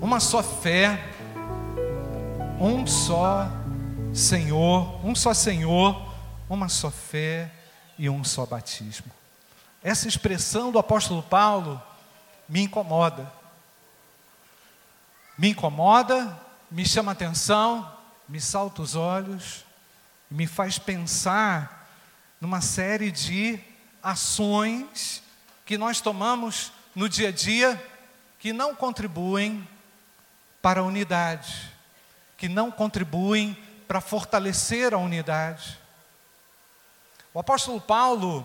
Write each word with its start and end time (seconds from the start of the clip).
uma 0.00 0.20
só 0.20 0.42
fé, 0.42 1.02
um 2.60 2.86
só 2.86 3.48
Senhor, 4.14 5.04
um 5.04 5.14
só 5.14 5.32
Senhor, 5.32 6.14
uma 6.48 6.68
só 6.68 6.90
fé 6.90 7.50
e 7.98 8.08
um 8.08 8.22
só 8.22 8.46
batismo. 8.46 9.10
Essa 9.82 10.08
expressão 10.08 10.70
do 10.70 10.78
apóstolo 10.78 11.22
Paulo 11.22 11.80
me 12.48 12.62
incomoda. 12.62 13.30
Me 15.38 15.50
incomoda, 15.50 16.38
me 16.70 16.84
chama 16.84 17.12
atenção, 17.12 17.90
me 18.28 18.40
salta 18.40 18.82
os 18.82 18.94
olhos, 18.94 19.64
me 20.30 20.46
faz 20.46 20.78
pensar 20.78 21.88
numa 22.40 22.60
série 22.60 23.10
de 23.10 23.60
ações 24.02 25.22
que 25.64 25.76
nós 25.76 26.00
tomamos 26.00 26.72
no 26.94 27.08
dia 27.08 27.28
a 27.28 27.32
dia 27.32 27.82
que 28.38 28.52
não 28.52 28.74
contribuem 28.74 29.66
para 30.66 30.80
a 30.80 30.82
unidade, 30.82 31.72
que 32.36 32.48
não 32.48 32.72
contribuem 32.72 33.56
para 33.86 34.00
fortalecer 34.00 34.92
a 34.92 34.98
unidade. 34.98 35.78
O 37.32 37.38
apóstolo 37.38 37.80
Paulo, 37.80 38.44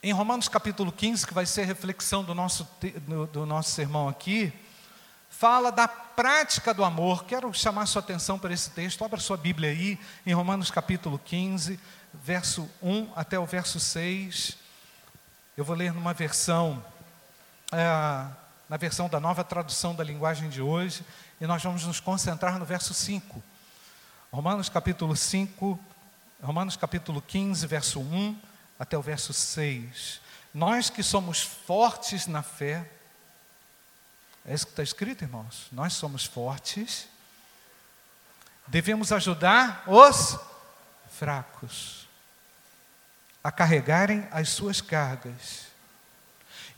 em 0.00 0.12
Romanos 0.12 0.46
capítulo 0.46 0.92
15, 0.92 1.26
que 1.26 1.34
vai 1.34 1.44
ser 1.44 1.62
a 1.62 1.64
reflexão 1.64 2.22
do 2.22 2.36
nosso, 2.36 2.68
do, 2.98 3.26
do 3.26 3.44
nosso 3.44 3.72
sermão 3.72 4.08
aqui, 4.08 4.52
fala 5.28 5.72
da 5.72 5.88
prática 5.88 6.72
do 6.72 6.84
amor. 6.84 7.24
Quero 7.24 7.52
chamar 7.52 7.86
sua 7.86 8.00
atenção 8.00 8.38
para 8.38 8.54
esse 8.54 8.70
texto. 8.70 9.04
Abra 9.04 9.18
sua 9.18 9.36
Bíblia 9.36 9.70
aí, 9.70 9.98
em 10.24 10.32
Romanos 10.32 10.70
capítulo 10.70 11.18
15, 11.24 11.80
verso 12.14 12.70
1 12.80 13.10
até 13.16 13.36
o 13.36 13.44
verso 13.44 13.80
6. 13.80 14.56
Eu 15.56 15.64
vou 15.64 15.74
ler 15.74 15.92
numa 15.92 16.14
versão, 16.14 16.80
é, 17.72 18.28
na 18.68 18.76
versão 18.76 19.08
da 19.08 19.18
nova 19.18 19.42
tradução 19.42 19.94
da 19.94 20.04
linguagem 20.04 20.48
de 20.48 20.60
hoje, 20.60 21.04
e 21.40 21.46
nós 21.46 21.62
vamos 21.62 21.84
nos 21.84 22.00
concentrar 22.00 22.58
no 22.58 22.64
verso 22.64 22.92
5. 22.92 23.42
Romanos 24.30 24.68
capítulo 24.68 25.16
5, 25.16 25.78
Romanos 26.42 26.76
capítulo 26.76 27.22
15, 27.22 27.66
verso 27.66 28.00
1 28.00 28.38
até 28.78 28.96
o 28.98 29.02
verso 29.02 29.32
6. 29.32 30.20
Nós 30.52 30.90
que 30.90 31.02
somos 31.02 31.40
fortes 31.40 32.26
na 32.26 32.42
fé, 32.42 32.90
é 34.44 34.54
isso 34.54 34.66
que 34.66 34.72
está 34.72 34.82
escrito, 34.82 35.24
irmãos. 35.24 35.68
Nós 35.72 35.94
somos 35.94 36.24
fortes, 36.24 37.08
devemos 38.66 39.12
ajudar 39.12 39.84
os 39.86 40.38
fracos 41.10 42.06
a 43.42 43.50
carregarem 43.50 44.28
as 44.30 44.50
suas 44.50 44.80
cargas. 44.80 45.67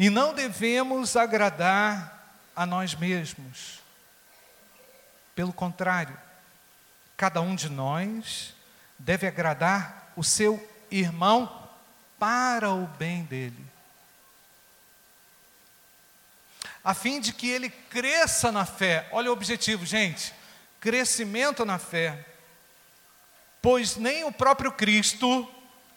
E 0.01 0.09
não 0.09 0.33
devemos 0.33 1.15
agradar 1.15 2.34
a 2.56 2.65
nós 2.65 2.95
mesmos. 2.95 3.81
Pelo 5.34 5.53
contrário, 5.53 6.17
cada 7.19 7.43
um 7.43 7.55
de 7.55 7.69
nós 7.69 8.55
deve 8.98 9.27
agradar 9.27 10.11
o 10.17 10.25
seu 10.25 10.59
irmão 10.91 11.69
para 12.19 12.71
o 12.71 12.87
bem 12.87 13.25
dele. 13.25 13.62
A 16.83 16.95
fim 16.95 17.21
de 17.21 17.34
que 17.34 17.51
ele 17.51 17.69
cresça 17.69 18.51
na 18.51 18.65
fé. 18.65 19.06
Olha 19.12 19.28
o 19.28 19.34
objetivo, 19.34 19.84
gente: 19.84 20.33
crescimento 20.81 21.62
na 21.67 21.78
fé. 21.78 22.25
Pois 23.61 23.97
nem 23.97 24.25
o 24.25 24.33
próprio 24.33 24.73
Cristo, 24.73 25.47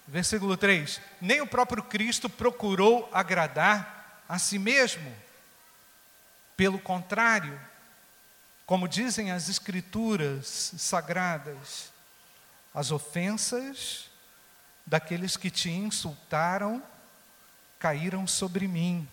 versículo 0.05 0.57
3, 0.57 0.99
nem 1.21 1.39
o 1.39 1.47
próprio 1.47 1.81
Cristo 1.81 2.29
procurou 2.29 3.09
agradar 3.13 3.92
a 4.27 4.39
si 4.39 4.57
mesmo. 4.57 5.15
Pelo 6.55 6.79
contrário, 6.79 7.59
como 8.65 8.87
dizem 8.87 9.31
as 9.31 9.49
Escrituras 9.49 10.73
sagradas, 10.77 11.91
as 12.73 12.91
ofensas 12.91 14.09
daqueles 14.85 15.37
que 15.37 15.51
te 15.51 15.69
insultaram 15.69 16.81
caíram 17.79 18.25
sobre 18.25 18.67
mim. 18.67 19.07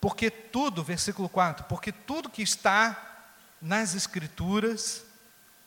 Porque 0.00 0.30
tudo, 0.30 0.84
versículo 0.84 1.28
4, 1.28 1.64
porque 1.64 1.92
tudo 1.92 2.30
que 2.30 2.42
está 2.42 3.26
nas 3.60 3.94
Escrituras 3.94 5.04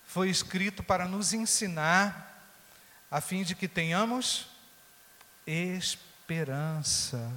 foi 0.05 0.29
escrito 0.29 0.83
para 0.83 1.07
nos 1.07 1.33
ensinar, 1.33 2.31
a 3.09 3.19
fim 3.21 3.43
de 3.43 3.55
que 3.55 3.67
tenhamos 3.67 4.47
esperança. 5.45 7.31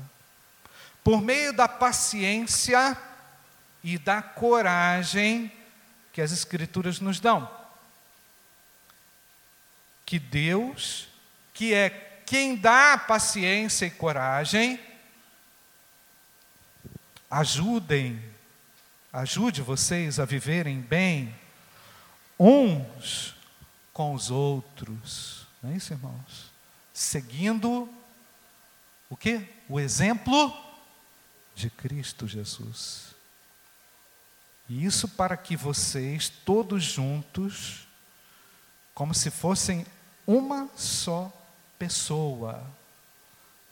Por 1.06 1.22
meio 1.22 1.53
da 1.53 1.69
paciência 1.69 2.99
e 3.84 3.97
da 3.97 4.21
coragem 4.21 5.53
que 6.12 6.21
as 6.21 6.33
Escrituras 6.33 6.99
nos 6.99 7.21
dão 7.21 7.49
que 10.05 10.19
Deus, 10.19 11.06
que 11.55 11.72
é 11.72 11.91
quem 12.27 12.56
dá 12.56 12.99
paciência 12.99 13.87
e 13.87 13.91
coragem, 13.91 14.81
ajudem, 17.31 18.21
ajude 19.12 19.62
vocês 19.62 20.19
a 20.19 20.25
viverem 20.25 20.81
bem 20.81 21.33
uns 22.37 23.37
com 23.93 24.12
os 24.12 24.28
outros. 24.28 25.47
Não 25.62 25.71
é 25.71 25.77
isso, 25.77 25.93
irmãos? 25.93 26.50
Seguindo 26.93 27.88
o 29.09 29.17
que? 29.17 29.49
O 29.69 29.78
exemplo 29.78 30.66
de 31.56 31.71
Cristo 31.71 32.28
Jesus. 32.28 33.06
E 34.69 34.84
isso 34.84 35.09
para 35.09 35.37
que 35.37 35.56
vocês, 35.56 36.28
todos 36.28 36.84
juntos, 36.84 37.89
como 38.94 39.15
se 39.15 39.31
fossem 39.31 39.87
uma 40.27 40.69
só 40.77 41.33
pessoa. 41.78 42.62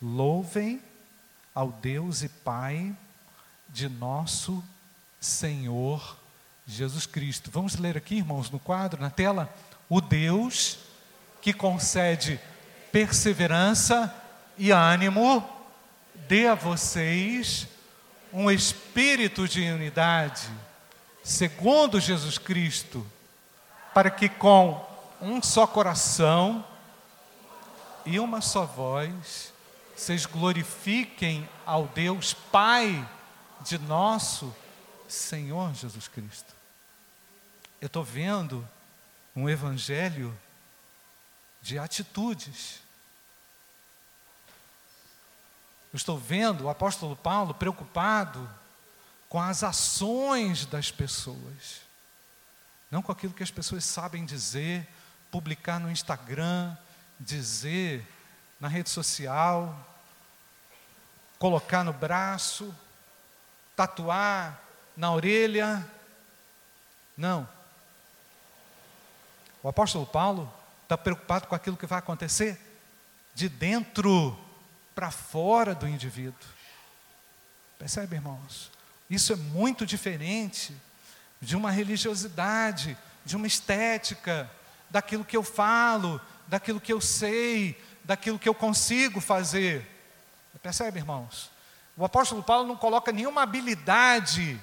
Louvem 0.01 0.81
ao 1.55 1.71
Deus 1.71 2.23
e 2.23 2.29
Pai 2.29 2.97
de 3.69 3.89
nosso 3.89 4.65
Senhor 5.21 6.17
Jesus 6.67 7.07
Cristo. 7.07 7.51
Vamos 7.51 7.77
ler 7.77 7.97
aqui, 7.99 8.17
irmãos, 8.17 8.51
no 8.51 8.59
quadro, 8.59 9.01
na 9.01 9.11
tela. 9.11 9.55
O 9.89 10.01
Deus 10.01 10.79
que 11.43 11.53
concede 11.53 12.41
perseverança 12.91 14.15
e 14.57 14.71
ânimo, 14.71 15.47
dê 16.29 16.47
a 16.47 16.55
vocês 16.55 17.69
um 18.35 18.51
espírito 18.51 19.47
de 19.47 19.63
unidade, 19.71 20.49
segundo 21.23 22.01
Jesus 22.01 22.37
Cristo, 22.37 23.07
para 23.95 24.11
que 24.11 24.29
com 24.29 24.85
um 25.21 25.41
só 25.41 25.69
coração 25.69 26.67
e 28.05 28.19
uma 28.19 28.41
só 28.41 28.67
voz, 28.67 29.53
vocês 29.97 30.27
glorifiquem 30.27 31.49
ao 31.65 31.87
Deus 31.87 32.35
Pai 32.35 33.09
de 33.61 33.79
nosso 33.79 34.53
Senhor 35.09 35.73
Jesus 35.73 36.09
Cristo. 36.09 36.53
Eu 37.81 37.87
estou 37.87 38.03
vendo 38.03 38.69
um 39.37 39.49
evangelho 39.49 40.37
de 41.63 41.79
atitudes. 41.79 42.81
Eu 45.95 45.97
estou 45.97 46.19
vendo 46.19 46.65
o 46.65 46.69
apóstolo 46.69 47.15
Paulo 47.15 47.55
preocupado 47.55 48.51
com 49.29 49.41
as 49.41 49.63
ações 49.63 50.67
das 50.67 50.91
pessoas, 50.91 51.83
não 52.91 53.01
com 53.01 53.13
aquilo 53.13 53.33
que 53.33 53.45
as 53.45 53.51
pessoas 53.53 53.85
sabem 53.85 54.25
dizer, 54.25 54.89
publicar 55.31 55.79
no 55.79 55.89
Instagram, 55.89 56.77
dizer 57.21 58.05
na 58.59 58.67
rede 58.67 58.91
social, 58.91 59.89
colocar 61.39 61.85
no 61.85 61.93
braço, 61.93 62.75
tatuar 63.77 64.61
na 64.97 65.13
orelha. 65.13 65.89
Não. 67.17 67.49
O 69.63 69.69
apóstolo 69.69 70.07
Paulo 70.07 70.53
está 70.83 70.99
preocupado 70.99 71.47
com 71.47 71.55
aquilo 71.55 71.77
que 71.77 71.87
vai 71.87 72.01
acontecer 72.01 72.61
de 73.33 73.49
dentro 73.49 74.37
para 74.95 75.11
fora 75.11 75.75
do 75.75 75.89
indivíduo. 75.89 76.49
Percebe, 77.79 78.17
irmãos? 78.17 78.71
Isso 79.11 79.33
é 79.33 79.37
muito 79.37 79.85
diferente 79.85 80.75
de 81.41 81.57
uma 81.57 81.71
religiosidade, 81.71 82.97
de 83.25 83.37
uma 83.37 83.47
estética, 83.47 84.51
daquilo 84.89 85.25
que 85.25 85.37
eu 85.37 85.43
falo, 85.43 86.21
daquilo 86.47 86.81
que 86.81 86.93
eu 86.93 87.01
sei, 87.01 87.81
daquilo 88.05 88.39
que 88.39 88.49
eu 88.49 88.55
consigo 88.55 89.21
fazer. 89.21 89.87
Percebe, 90.63 90.99
irmãos? 90.99 91.51
O 91.97 92.05
apóstolo 92.05 92.43
Paulo 92.43 92.67
não 92.67 92.77
coloca 92.77 93.13
nenhuma 93.13 93.43
habilidade 93.43 94.59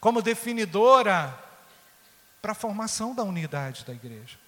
como 0.00 0.22
definidora 0.22 1.36
para 2.40 2.52
a 2.52 2.54
formação 2.54 3.14
da 3.14 3.22
unidade 3.22 3.84
da 3.84 3.92
igreja. 3.92 4.38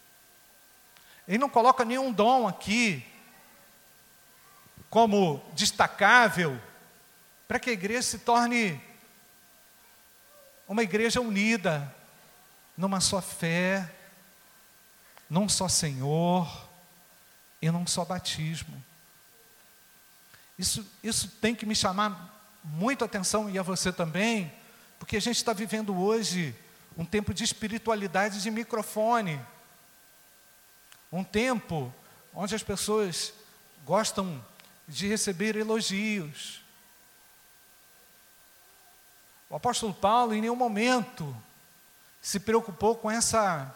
Ele 1.26 1.38
não 1.38 1.48
coloca 1.48 1.84
nenhum 1.84 2.12
dom 2.12 2.46
aqui 2.46 3.04
como 4.90 5.40
destacável 5.54 6.60
para 7.46 7.60
que 7.60 7.70
a 7.70 7.72
igreja 7.72 8.02
se 8.02 8.18
torne 8.18 8.80
uma 10.68 10.82
igreja 10.82 11.20
unida 11.20 11.94
numa 12.76 13.00
só 13.00 13.20
fé, 13.22 13.90
num 15.28 15.48
só 15.48 15.68
Senhor 15.68 16.68
e 17.62 17.70
num 17.70 17.86
só 17.86 18.04
batismo. 18.04 18.82
Isso, 20.58 20.86
isso 21.02 21.28
tem 21.40 21.54
que 21.54 21.64
me 21.64 21.74
chamar 21.74 22.40
muito 22.62 23.04
atenção 23.04 23.48
e 23.48 23.58
a 23.58 23.62
você 23.62 23.92
também, 23.92 24.52
porque 24.98 25.16
a 25.16 25.20
gente 25.20 25.36
está 25.36 25.52
vivendo 25.52 25.96
hoje 25.96 26.54
um 26.96 27.04
tempo 27.04 27.32
de 27.32 27.44
espiritualidade 27.44 28.42
de 28.42 28.50
microfone, 28.50 29.40
um 31.10 31.24
tempo 31.24 31.92
onde 32.34 32.54
as 32.54 32.62
pessoas 32.62 33.32
gostam 33.84 34.44
de 34.90 35.06
receber 35.06 35.54
elogios. 35.56 36.60
O 39.48 39.54
apóstolo 39.54 39.94
Paulo 39.94 40.34
em 40.34 40.40
nenhum 40.40 40.56
momento 40.56 41.34
se 42.20 42.40
preocupou 42.40 42.96
com 42.96 43.10
essa 43.10 43.74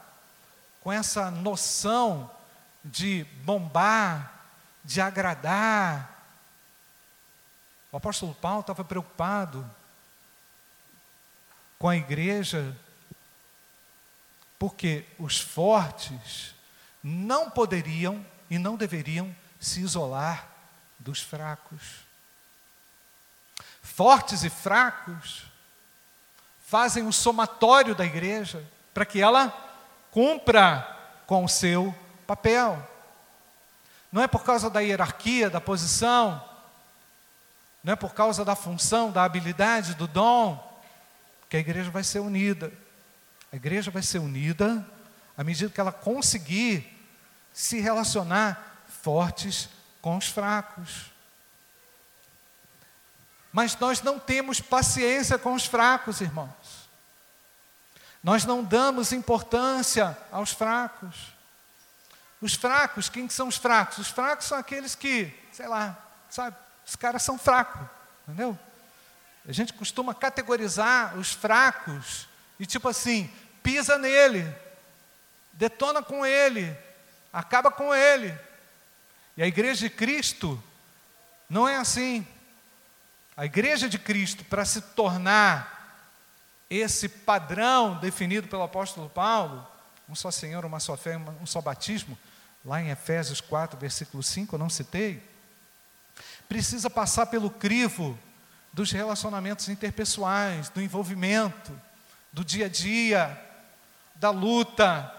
com 0.81 0.93
essa 0.93 1.31
noção 1.31 2.31
de 2.85 3.25
bombar, 3.43 4.45
de 4.85 5.01
agradar. 5.01 6.23
O 7.91 7.97
apóstolo 7.97 8.35
Paulo 8.35 8.61
estava 8.61 8.85
preocupado 8.85 9.69
com 11.79 11.89
a 11.89 11.97
igreja, 11.97 12.77
porque 14.59 15.07
os 15.19 15.41
fortes 15.41 16.55
não 17.03 17.51
poderiam 17.51 18.25
e 18.51 18.59
não 18.59 18.77
deveriam 18.77 19.35
se 19.59 19.81
isolar 19.81 20.54
dos 20.99 21.21
fracos. 21.21 22.05
Fortes 23.83 24.43
e 24.45 24.51
fracos 24.51 25.45
fazem 26.67 27.07
o 27.07 27.13
somatório 27.13 27.95
da 27.95 28.05
igreja 28.05 28.65
para 28.93 29.05
que 29.05 29.21
ela 29.21 29.53
cumpra 30.11 30.87
com 31.27 31.45
o 31.45 31.49
seu 31.49 31.95
papel. 32.27 32.83
Não 34.11 34.23
é 34.23 34.27
por 34.27 34.45
causa 34.45 34.71
da 34.71 34.81
hierarquia, 34.81 35.51
da 35.51 35.61
posição, 35.61 36.43
não 37.83 37.93
é 37.93 37.97
por 37.97 38.15
causa 38.15 38.45
da 38.45 38.57
função, 38.57 39.11
da 39.13 39.25
habilidade, 39.25 39.95
do 39.95 40.07
dom, 40.07 40.81
que 41.51 41.57
a 41.57 41.61
igreja 41.61 41.91
vai 41.91 42.03
ser 42.03 42.21
unida. 42.21 42.73
A 43.53 43.57
igreja 43.57 43.91
vai 43.91 44.03
ser 44.03 44.19
unida 44.19 44.85
à 45.37 45.45
medida 45.45 45.71
que 45.71 45.81
ela 45.81 45.93
conseguir 45.93 46.91
se 47.53 47.81
relacionar 47.81 48.85
fortes 49.03 49.69
com 50.05 50.19
os 50.19 50.29
fracos. 50.29 51.11
Mas 53.51 53.75
nós 53.79 54.03
não 54.03 54.19
temos 54.19 54.61
paciência 54.61 55.39
com 55.39 55.55
os 55.55 55.65
fracos, 55.65 56.21
irmãos. 56.21 56.91
Nós 58.23 58.45
não 58.45 58.63
damos 58.63 59.13
importância 59.13 60.15
aos 60.31 60.53
fracos. 60.53 61.33
Os 62.39 62.53
fracos, 62.53 63.09
quem 63.09 63.31
são 63.31 63.49
os 63.49 63.57
fracos? 63.57 63.97
Os 63.97 64.11
fracos 64.11 64.45
são 64.45 64.59
aqueles 64.59 64.95
que, 64.95 65.35
sei 65.51 65.67
lá, 65.67 65.97
sabe, 66.29 66.55
os 66.87 66.97
caras 66.97 67.23
são 67.23 67.39
fracos, 67.39 67.81
entendeu? 68.29 68.59
A 69.49 69.53
gente 69.53 69.73
costuma 69.73 70.15
categorizar 70.15 71.17
os 71.17 71.33
fracos 71.33 72.29
e 72.61 72.67
tipo 72.67 72.91
assim, 72.91 73.33
pisa 73.63 73.97
nele, 73.97 74.55
detona 75.55 76.03
com 76.03 76.27
ele, 76.27 76.77
acaba 77.33 77.71
com 77.71 77.95
ele. 77.95 78.39
E 79.37 79.43
a 79.43 79.47
igreja 79.47 79.89
de 79.89 79.91
Cristo 79.91 80.63
não 81.49 81.69
é 81.69 81.77
assim. 81.77 82.27
A 83.37 83.45
igreja 83.45 83.89
de 83.89 83.99
Cristo, 83.99 84.45
para 84.45 84.65
se 84.65 84.81
tornar 84.81 85.75
esse 86.71 87.09
padrão 87.09 87.99
definido 87.99 88.49
pelo 88.49 88.63
apóstolo 88.63 89.09
Paulo, 89.09 89.67
um 90.09 90.15
só 90.15 90.31
Senhor, 90.31 90.65
uma 90.65 90.81
só 90.81 90.97
fé, 90.97 91.17
um 91.17 91.47
só 91.47 91.61
batismo, 91.61 92.19
lá 92.65 92.81
em 92.81 92.91
Efésios 92.91 93.41
4, 93.41 93.79
versículo 93.79 94.23
5, 94.23 94.55
eu 94.55 94.59
não 94.59 94.71
citei, 94.71 95.23
precisa 96.49 96.89
passar 96.89 97.27
pelo 97.27 97.51
crivo 97.51 98.19
dos 98.73 98.91
relacionamentos 98.91 99.69
interpessoais, 99.69 100.69
do 100.69 100.81
envolvimento, 100.81 101.73
do 102.33 102.45
dia 102.45 102.67
a 102.67 102.69
dia, 102.69 103.41
da 104.17 104.31
luta, 104.31 105.13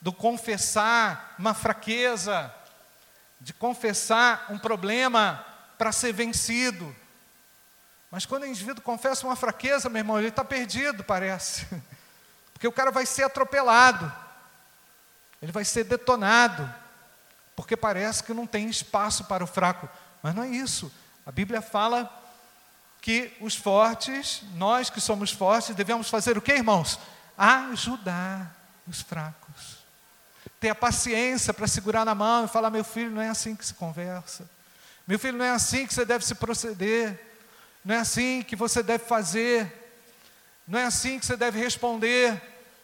do 0.00 0.12
confessar 0.12 1.34
uma 1.38 1.54
fraqueza, 1.54 2.52
de 3.44 3.52
confessar 3.52 4.46
um 4.48 4.58
problema 4.58 5.44
para 5.76 5.92
ser 5.92 6.14
vencido. 6.14 6.96
Mas 8.10 8.24
quando 8.24 8.44
o 8.44 8.46
indivíduo 8.46 8.82
confessa 8.82 9.26
uma 9.26 9.36
fraqueza, 9.36 9.90
meu 9.90 10.00
irmão, 10.00 10.18
ele 10.18 10.28
está 10.28 10.42
perdido, 10.42 11.04
parece. 11.04 11.66
Porque 12.54 12.66
o 12.66 12.72
cara 12.72 12.90
vai 12.90 13.04
ser 13.04 13.24
atropelado, 13.24 14.10
ele 15.42 15.52
vai 15.52 15.64
ser 15.64 15.84
detonado, 15.84 16.72
porque 17.54 17.76
parece 17.76 18.24
que 18.24 18.32
não 18.32 18.46
tem 18.46 18.68
espaço 18.68 19.24
para 19.24 19.44
o 19.44 19.46
fraco. 19.46 19.88
Mas 20.22 20.34
não 20.34 20.42
é 20.42 20.48
isso. 20.48 20.90
A 21.26 21.30
Bíblia 21.30 21.60
fala 21.60 22.10
que 23.02 23.36
os 23.40 23.54
fortes, 23.54 24.42
nós 24.54 24.88
que 24.88 25.00
somos 25.00 25.30
fortes, 25.30 25.74
devemos 25.74 26.08
fazer 26.08 26.38
o 26.38 26.40
que, 26.40 26.52
irmãos? 26.52 26.98
Ajudar 27.36 28.54
os 28.86 29.02
fracos. 29.02 29.43
Ter 30.64 30.70
a 30.70 30.74
paciência 30.74 31.52
para 31.52 31.66
segurar 31.66 32.06
na 32.06 32.14
mão 32.14 32.46
e 32.46 32.48
falar: 32.48 32.70
meu 32.70 32.82
filho, 32.82 33.10
não 33.10 33.20
é 33.20 33.28
assim 33.28 33.54
que 33.54 33.66
se 33.66 33.74
conversa. 33.74 34.48
Meu 35.06 35.18
filho, 35.18 35.36
não 35.36 35.44
é 35.44 35.50
assim 35.50 35.86
que 35.86 35.92
você 35.92 36.06
deve 36.06 36.24
se 36.24 36.34
proceder. 36.34 37.20
Não 37.84 37.94
é 37.94 37.98
assim 37.98 38.42
que 38.42 38.56
você 38.56 38.82
deve 38.82 39.04
fazer. 39.04 39.70
Não 40.66 40.78
é 40.78 40.86
assim 40.86 41.18
que 41.18 41.26
você 41.26 41.36
deve 41.36 41.60
responder. 41.60 42.40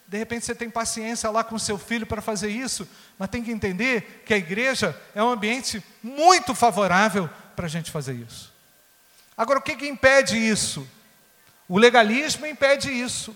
De 0.07 0.19
repente 0.19 0.45
você 0.45 0.55
tem 0.55 0.69
paciência 0.69 1.31
lá 1.31 1.43
com 1.43 1.59
seu 1.59 1.79
filho 1.79 2.05
para 2.05 2.21
fazer 2.21 2.51
isso, 2.51 2.87
mas 3.19 3.31
tem 3.31 3.43
que 3.43 3.51
entender 3.51 4.23
que 4.27 4.35
a 4.35 4.37
igreja 4.37 4.95
é 5.15 5.25
um 5.25 5.31
ambiente 5.31 5.83
muito 6.03 6.55
favorável 6.55 7.31
para 7.57 7.65
a 7.65 7.71
gente 7.71 7.91
fazer 7.91 8.13
isso. 8.13 8.53
Agora, 9.35 9.59
o 9.59 9.63
que, 9.63 9.75
que 9.75 9.89
impede 9.89 10.37
isso? 10.37 10.87
O 11.67 11.79
legalismo 11.79 12.45
impede 12.45 12.91
isso. 12.91 13.35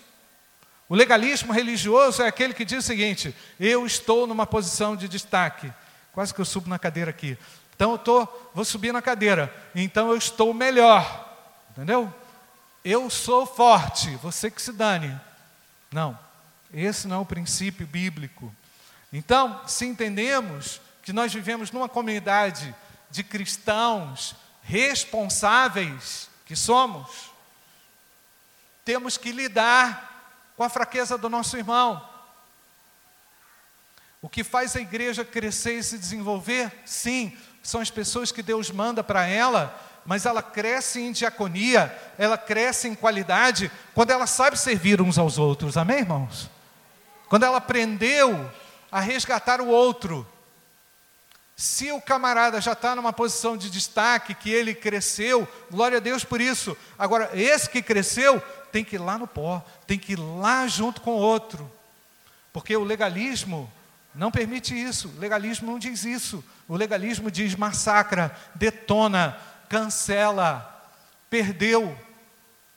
O 0.87 0.95
legalismo 0.95 1.51
religioso 1.51 2.21
é 2.21 2.27
aquele 2.27 2.53
que 2.53 2.65
diz 2.65 2.83
o 2.83 2.87
seguinte: 2.87 3.35
eu 3.59 3.85
estou 3.85 4.27
numa 4.27 4.45
posição 4.45 4.95
de 4.95 5.07
destaque. 5.07 5.71
Quase 6.11 6.33
que 6.33 6.39
eu 6.39 6.45
subo 6.45 6.69
na 6.69 6.79
cadeira 6.79 7.09
aqui. 7.09 7.37
Então 7.75 7.91
eu 7.91 7.97
tô, 7.97 8.27
vou 8.53 8.63
subir 8.63 8.93
na 8.93 9.01
cadeira. 9.01 9.53
Então 9.73 10.09
eu 10.09 10.17
estou 10.17 10.53
melhor. 10.53 11.25
Entendeu? 11.71 12.13
Eu 12.83 13.09
sou 13.09 13.45
forte, 13.45 14.15
você 14.17 14.49
que 14.49 14.61
se 14.61 14.71
dane. 14.71 15.19
Não. 15.91 16.17
Esse 16.73 17.07
não 17.07 17.17
é 17.17 17.19
o 17.19 17.25
princípio 17.25 17.85
bíblico. 17.87 18.53
Então, 19.11 19.61
se 19.67 19.85
entendemos 19.85 20.79
que 21.01 21.11
nós 21.11 21.33
vivemos 21.33 21.71
numa 21.71 21.89
comunidade 21.89 22.73
de 23.09 23.23
cristãos 23.23 24.35
responsáveis 24.61 26.29
que 26.45 26.55
somos, 26.55 27.31
temos 28.83 29.17
que 29.17 29.31
lidar 29.31 30.14
com 30.55 30.63
a 30.63 30.69
fraqueza 30.69 31.17
do 31.17 31.29
nosso 31.29 31.57
irmão. 31.57 32.01
O 34.21 34.29
que 34.29 34.43
faz 34.43 34.75
a 34.75 34.81
igreja 34.81 35.23
crescer 35.23 35.77
e 35.77 35.83
se 35.83 35.97
desenvolver? 35.97 36.71
Sim, 36.85 37.37
são 37.61 37.81
as 37.81 37.91
pessoas 37.91 38.31
que 38.31 38.41
Deus 38.41 38.71
manda 38.71 39.03
para 39.03 39.25
ela, 39.25 39.79
mas 40.05 40.25
ela 40.25 40.41
cresce 40.41 41.01
em 41.01 41.11
diaconia, 41.11 41.95
ela 42.17 42.37
cresce 42.37 42.87
em 42.87 42.95
qualidade 42.95 43.71
quando 43.93 44.11
ela 44.11 44.27
sabe 44.27 44.57
servir 44.57 45.01
uns 45.01 45.17
aos 45.17 45.37
outros. 45.37 45.77
Amém, 45.77 45.99
irmãos? 45.99 46.49
Quando 47.27 47.43
ela 47.43 47.57
aprendeu 47.57 48.51
a 48.91 48.99
resgatar 48.99 49.59
o 49.59 49.67
outro. 49.67 50.27
Se 51.55 51.91
o 51.91 52.01
camarada 52.01 52.59
já 52.59 52.73
está 52.73 52.95
numa 52.95 53.13
posição 53.13 53.55
de 53.55 53.69
destaque, 53.69 54.35
que 54.35 54.49
ele 54.49 54.73
cresceu, 54.73 55.47
glória 55.71 55.97
a 55.97 56.01
Deus 56.01 56.23
por 56.23 56.41
isso. 56.41 56.75
Agora, 56.97 57.29
esse 57.33 57.69
que 57.69 57.81
cresceu, 57.81 58.41
tem 58.75 58.83
que 58.83 58.97
ir 58.97 58.99
lá 58.99 59.17
no 59.17 59.25
pó, 59.25 59.63
tem 59.87 59.97
que 59.97 60.11
ir 60.11 60.19
lá 60.19 60.67
junto 60.67 60.99
com 60.99 61.11
o 61.11 61.17
outro. 61.17 61.71
Porque 62.51 62.75
o 62.75 62.83
legalismo 62.83 63.71
não 64.13 64.29
permite 64.29 64.75
isso, 64.75 65.07
o 65.15 65.17
legalismo 65.17 65.71
não 65.71 65.79
diz 65.79 66.03
isso. 66.03 66.43
O 66.67 66.75
legalismo 66.75 67.31
diz 67.31 67.55
massacra, 67.55 68.37
detona, 68.53 69.39
cancela, 69.69 70.91
perdeu. 71.29 71.97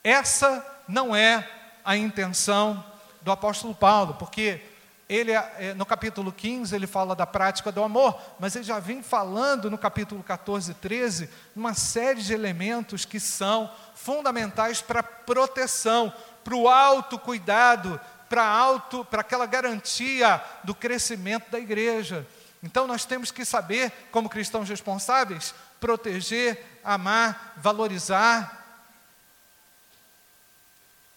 Essa 0.05 0.65
não 0.87 1.17
é 1.17 1.51
a 1.85 1.97
intenção 1.97 2.85
do 3.21 3.33
apóstolo 3.33 3.75
Paulo, 3.75 4.15
porque 4.15 4.63
ele, 5.09 5.33
é, 5.33 5.73
no 5.75 5.87
capítulo 5.87 6.31
15, 6.31 6.75
ele 6.75 6.87
fala 6.87 7.17
da 7.17 7.27
prática 7.27 7.73
do 7.73 7.83
amor, 7.83 8.21
mas 8.39 8.55
ele 8.55 8.65
já 8.65 8.79
vem 8.79 9.03
falando 9.03 9.71
no 9.71 9.79
capítulo 9.79 10.23
14 10.23 10.73
e 10.73 10.75
13, 10.75 11.31
uma 11.57 11.73
série 11.73 12.21
de 12.21 12.35
elementos 12.35 13.07
que 13.07 13.19
são 13.19 13.73
fundamentais 13.95 14.83
para 14.83 15.03
proteção, 15.03 16.13
para 16.45 16.55
o 16.55 16.69
autocuidado, 16.69 17.99
para 18.29 18.47
auto, 18.47 19.03
para 19.03 19.23
aquela 19.23 19.47
garantia 19.47 20.45
do 20.63 20.75
crescimento 20.75 21.51
da 21.51 21.59
igreja. 21.59 22.27
Então 22.63 22.87
nós 22.87 23.07
temos 23.07 23.31
que 23.31 23.47
saber, 23.47 23.91
como 24.13 24.29
cristãos 24.29 24.69
responsáveis, 24.69 25.55
proteger, 25.81 26.81
amar, 26.85 27.55
valorizar 27.57 28.83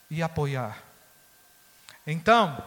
e 0.09 0.23
apoiar. 0.23 0.77
Então, 2.07 2.63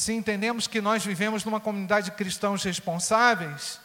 se 0.00 0.14
entendemos 0.14 0.66
que 0.66 0.80
nós 0.80 1.04
vivemos 1.04 1.44
numa 1.44 1.60
comunidade 1.60 2.06
de 2.06 2.16
cristãos 2.16 2.64
responsáveis, 2.64 3.78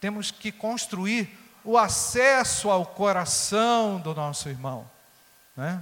temos 0.00 0.32
que 0.32 0.50
construir 0.50 1.30
o 1.62 1.78
acesso 1.78 2.68
ao 2.68 2.84
coração 2.84 4.00
do 4.00 4.12
nosso 4.14 4.48
irmão. 4.48 4.90
Né? 5.56 5.80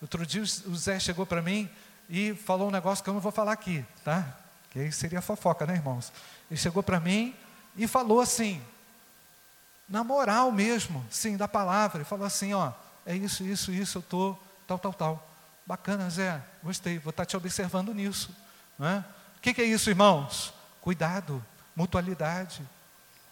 Outro 0.00 0.24
dia 0.24 0.42
o 0.42 0.74
Zé 0.74 0.98
chegou 0.98 1.26
para 1.26 1.42
mim 1.42 1.68
e 2.08 2.34
falou 2.34 2.68
um 2.68 2.70
negócio 2.70 3.04
que 3.04 3.10
eu 3.10 3.14
não 3.14 3.20
vou 3.20 3.30
falar 3.30 3.52
aqui, 3.52 3.84
tá? 4.02 4.26
Que 4.70 4.80
aí 4.80 4.90
seria 4.90 5.20
fofoca, 5.20 5.66
né, 5.66 5.74
irmãos? 5.74 6.10
Ele 6.50 6.58
chegou 6.58 6.82
para 6.82 6.98
mim 6.98 7.34
e 7.76 7.86
falou 7.86 8.22
assim, 8.22 8.60
na 9.86 10.02
moral 10.02 10.50
mesmo, 10.50 11.04
sim, 11.10 11.36
da 11.36 11.46
palavra, 11.46 11.98
ele 11.98 12.04
falou 12.04 12.26
assim, 12.26 12.54
ó, 12.54 12.72
é 13.04 13.14
isso, 13.14 13.44
isso, 13.44 13.70
isso, 13.70 13.98
eu 13.98 14.02
tô 14.02 14.38
tal, 14.66 14.78
tal, 14.78 14.94
tal. 14.94 15.30
Bacana, 15.66 16.08
Zé, 16.08 16.42
gostei, 16.62 16.98
vou 16.98 17.10
estar 17.10 17.24
tá 17.24 17.26
te 17.26 17.36
observando 17.36 17.92
nisso. 17.92 18.34
O 18.78 19.40
que, 19.40 19.54
que 19.54 19.62
é 19.62 19.64
isso, 19.64 19.90
irmãos? 19.90 20.52
Cuidado, 20.80 21.44
mutualidade. 21.74 22.62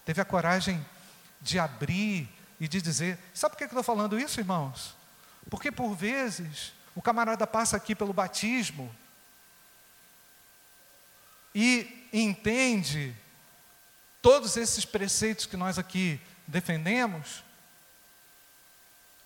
Teve 0.04 0.20
a 0.20 0.24
coragem 0.24 0.84
de 1.40 1.58
abrir 1.58 2.28
e 2.60 2.68
de 2.68 2.80
dizer. 2.80 3.18
Sabe 3.34 3.52
por 3.52 3.58
que 3.58 3.64
eu 3.64 3.68
estou 3.68 3.82
falando 3.82 4.18
isso, 4.18 4.40
irmãos? 4.40 4.94
Porque 5.50 5.70
por 5.72 5.94
vezes 5.94 6.72
o 6.94 7.02
camarada 7.02 7.46
passa 7.46 7.76
aqui 7.76 7.94
pelo 7.94 8.12
batismo 8.12 8.94
e 11.54 12.08
entende 12.12 13.14
todos 14.20 14.56
esses 14.56 14.84
preceitos 14.84 15.46
que 15.46 15.56
nós 15.56 15.78
aqui 15.78 16.20
defendemos, 16.46 17.42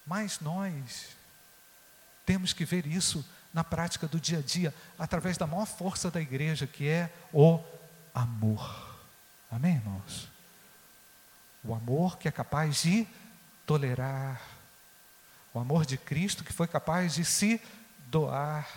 mas 0.06 0.40
nós 0.40 1.08
temos 2.25 2.52
que 2.52 2.64
ver 2.64 2.87
isso 2.87 3.25
na 3.57 3.65
prática 3.65 4.07
do 4.07 4.21
dia 4.21 4.41
a 4.41 4.43
dia, 4.43 4.75
através 4.99 5.39
da 5.39 5.47
maior 5.47 5.65
força 5.65 6.11
da 6.11 6.21
igreja, 6.21 6.67
que 6.67 6.87
é 6.87 7.11
o 7.33 7.59
amor. 8.15 8.99
Amém, 9.51 9.77
irmãos? 9.77 10.29
O 11.65 11.75
amor 11.75 12.19
que 12.19 12.29
é 12.29 12.31
capaz 12.31 12.83
de 12.83 13.09
tolerar. 13.65 14.43
O 15.55 15.59
amor 15.59 15.87
de 15.87 15.97
Cristo 15.97 16.45
que 16.45 16.53
foi 16.53 16.67
capaz 16.67 17.15
de 17.15 17.25
se 17.25 17.59
doar, 18.09 18.69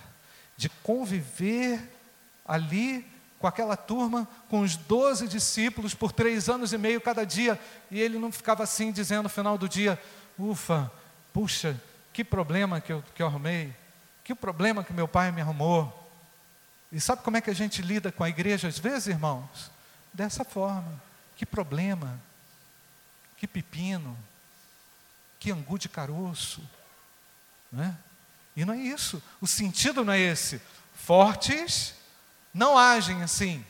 de 0.55 0.69
conviver 0.69 1.81
ali 2.45 3.05
com 3.37 3.47
aquela 3.47 3.75
turma, 3.75 4.25
com 4.47 4.61
os 4.61 4.77
doze 4.77 5.27
discípulos 5.27 5.93
por 5.93 6.13
três 6.13 6.47
anos 6.47 6.71
e 6.71 6.77
meio 6.77 7.01
cada 7.01 7.25
dia, 7.25 7.59
e 7.91 7.99
ele 7.99 8.17
não 8.17 8.31
ficava 8.31 8.63
assim 8.63 8.93
dizendo 8.93 9.23
no 9.23 9.29
final 9.29 9.57
do 9.57 9.67
dia: 9.67 10.01
ufa, 10.37 10.89
puxa, 11.33 11.77
que 12.13 12.23
problema 12.23 12.79
que 12.79 12.93
eu, 12.93 13.03
que 13.13 13.21
eu 13.21 13.27
arrumei, 13.27 13.75
que 14.29 14.35
problema 14.35 14.83
que 14.83 14.93
meu 14.93 15.07
pai 15.07 15.31
me 15.31 15.41
arrumou. 15.41 16.07
E 16.91 17.01
sabe 17.01 17.23
como 17.23 17.37
é 17.37 17.41
que 17.41 17.49
a 17.49 17.55
gente 17.55 17.81
lida 17.81 18.11
com 18.11 18.23
a 18.23 18.29
igreja 18.29 18.67
às 18.67 18.77
vezes, 18.77 19.07
irmãos? 19.07 19.71
Dessa 20.13 20.45
forma. 20.45 21.01
Que 21.35 21.47
problema, 21.47 22.21
que 23.37 23.47
pepino, 23.47 24.15
que 25.39 25.51
angu 25.51 25.79
de 25.79 25.89
caroço. 25.89 26.61
Né? 27.71 27.97
E 28.55 28.63
não 28.63 28.75
é 28.75 28.77
isso. 28.77 29.19
O 29.41 29.47
sentido 29.47 30.05
não 30.05 30.13
é 30.13 30.19
esse. 30.19 30.61
Fortes 30.93 31.95
não 32.53 32.77
agem 32.77 33.23
assim. 33.23 33.65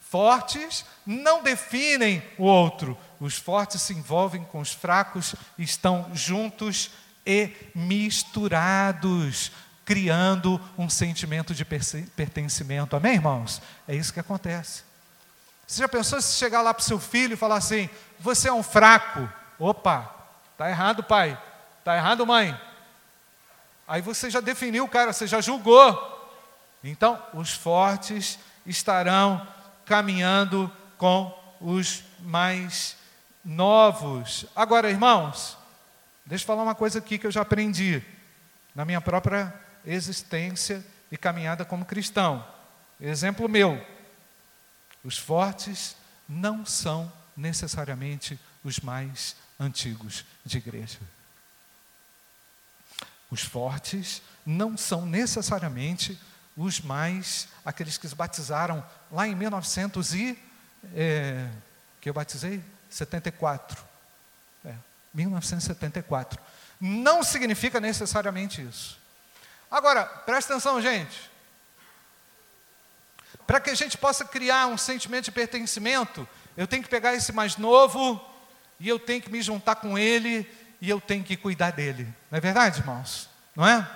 Fortes 0.00 0.84
não 1.06 1.44
definem 1.44 2.20
o 2.36 2.42
outro. 2.42 2.98
Os 3.20 3.36
fortes 3.36 3.82
se 3.82 3.94
envolvem 3.94 4.42
com 4.46 4.58
os 4.58 4.72
fracos 4.72 5.36
estão 5.56 6.10
juntos 6.12 6.90
e 7.24 7.52
misturados, 7.72 9.52
criando 9.84 10.60
um 10.78 10.88
sentimento 10.88 11.54
de 11.54 11.64
pertencimento. 11.64 12.96
Amém, 12.96 13.14
irmãos? 13.14 13.60
É 13.86 13.94
isso 13.94 14.12
que 14.12 14.20
acontece. 14.20 14.84
Você 15.66 15.80
já 15.80 15.88
pensou 15.88 16.20
se 16.20 16.36
chegar 16.36 16.62
lá 16.62 16.72
para 16.74 16.82
o 16.82 16.84
seu 16.84 16.98
filho 16.98 17.34
e 17.34 17.36
falar 17.36 17.56
assim: 17.56 17.88
você 18.18 18.48
é 18.48 18.52
um 18.52 18.62
fraco? 18.62 19.28
Opa, 19.58 20.12
está 20.52 20.68
errado, 20.68 21.02
pai. 21.02 21.38
Está 21.78 21.96
errado, 21.96 22.26
mãe. 22.26 22.58
Aí 23.86 24.00
você 24.00 24.30
já 24.30 24.40
definiu 24.40 24.84
o 24.84 24.88
cara, 24.88 25.12
você 25.12 25.26
já 25.26 25.40
julgou. 25.40 26.10
Então, 26.84 27.20
os 27.34 27.52
fortes 27.52 28.38
estarão 28.66 29.46
caminhando 29.84 30.70
com 30.96 31.36
os 31.60 32.04
mais 32.20 32.96
novos. 33.44 34.46
Agora, 34.54 34.90
irmãos, 34.90 35.56
Deixa 36.24 36.44
eu 36.44 36.46
falar 36.46 36.62
uma 36.62 36.74
coisa 36.74 36.98
aqui 36.98 37.18
que 37.18 37.26
eu 37.26 37.30
já 37.30 37.42
aprendi 37.42 38.02
na 38.74 38.84
minha 38.84 39.00
própria 39.00 39.52
existência 39.84 40.84
e 41.10 41.16
caminhada 41.16 41.64
como 41.64 41.84
cristão. 41.84 42.46
Exemplo 43.00 43.48
meu: 43.48 43.84
os 45.04 45.18
fortes 45.18 45.96
não 46.28 46.64
são 46.64 47.12
necessariamente 47.36 48.38
os 48.64 48.80
mais 48.80 49.36
antigos 49.58 50.24
de 50.44 50.58
igreja. 50.58 50.98
Os 53.30 53.42
fortes 53.42 54.22
não 54.44 54.76
são 54.76 55.06
necessariamente 55.06 56.18
os 56.56 56.80
mais, 56.80 57.48
aqueles 57.64 57.96
que 57.96 58.06
se 58.06 58.14
batizaram 58.14 58.86
lá 59.10 59.26
em 59.26 59.34
1900 59.34 60.12
e, 60.14 60.38
é, 60.94 61.48
que 62.00 62.10
eu 62.10 62.14
batizei? 62.14 62.62
74. 62.90 63.92
1974. 65.14 66.40
Não 66.80 67.22
significa 67.22 67.80
necessariamente 67.80 68.62
isso. 68.62 68.98
Agora, 69.72 70.04
presta 70.04 70.52
atenção, 70.52 70.82
gente. 70.82 71.30
Para 73.46 73.58
que 73.58 73.70
a 73.70 73.74
gente 73.74 73.96
possa 73.96 74.22
criar 74.22 74.66
um 74.66 74.76
sentimento 74.76 75.24
de 75.24 75.32
pertencimento, 75.32 76.28
eu 76.58 76.66
tenho 76.66 76.82
que 76.82 76.90
pegar 76.90 77.14
esse 77.14 77.32
mais 77.32 77.56
novo 77.56 78.20
e 78.78 78.86
eu 78.86 78.98
tenho 78.98 79.22
que 79.22 79.32
me 79.32 79.40
juntar 79.40 79.76
com 79.76 79.98
ele 79.98 80.46
e 80.78 80.90
eu 80.90 81.00
tenho 81.00 81.24
que 81.24 81.38
cuidar 81.38 81.70
dele. 81.70 82.04
Não 82.30 82.36
é 82.36 82.40
verdade, 82.40 82.80
irmãos? 82.80 83.30
Não 83.56 83.66
é? 83.66 83.88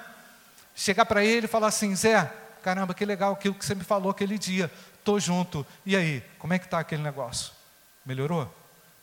Chegar 0.74 1.04
para 1.04 1.22
ele 1.22 1.44
e 1.44 1.48
falar 1.48 1.66
assim: 1.66 1.94
Zé, 1.94 2.32
caramba, 2.62 2.94
que 2.94 3.04
legal 3.04 3.34
aquilo 3.34 3.54
que 3.54 3.64
você 3.64 3.74
me 3.74 3.84
falou 3.84 4.10
aquele 4.10 4.38
dia. 4.38 4.72
Estou 4.98 5.20
junto. 5.20 5.66
E 5.84 5.94
aí, 5.94 6.24
como 6.38 6.54
é 6.54 6.58
que 6.58 6.64
está 6.64 6.78
aquele 6.78 7.02
negócio? 7.02 7.52
Melhorou? 8.04 8.52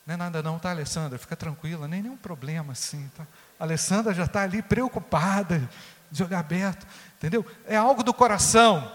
Não 0.06 0.16
é 0.16 0.18
nada 0.18 0.42
não, 0.42 0.60
tá, 0.60 0.72
Alessandra? 0.72 1.18
Fica 1.20 1.36
tranquila, 1.36 1.88
nem 1.88 2.02
nenhum 2.02 2.18
problema 2.18 2.74
assim, 2.74 3.10
tá? 3.16 3.26
A 3.60 3.64
Alessandra 3.64 4.14
já 4.14 4.26
está 4.26 4.42
ali 4.42 4.62
preocupada, 4.62 5.70
de 6.14 6.24
olhar 6.24 6.40
aberto, 6.40 6.86
entendeu? 7.18 7.44
É 7.66 7.76
algo 7.76 8.04
do 8.04 8.14
coração. 8.14 8.90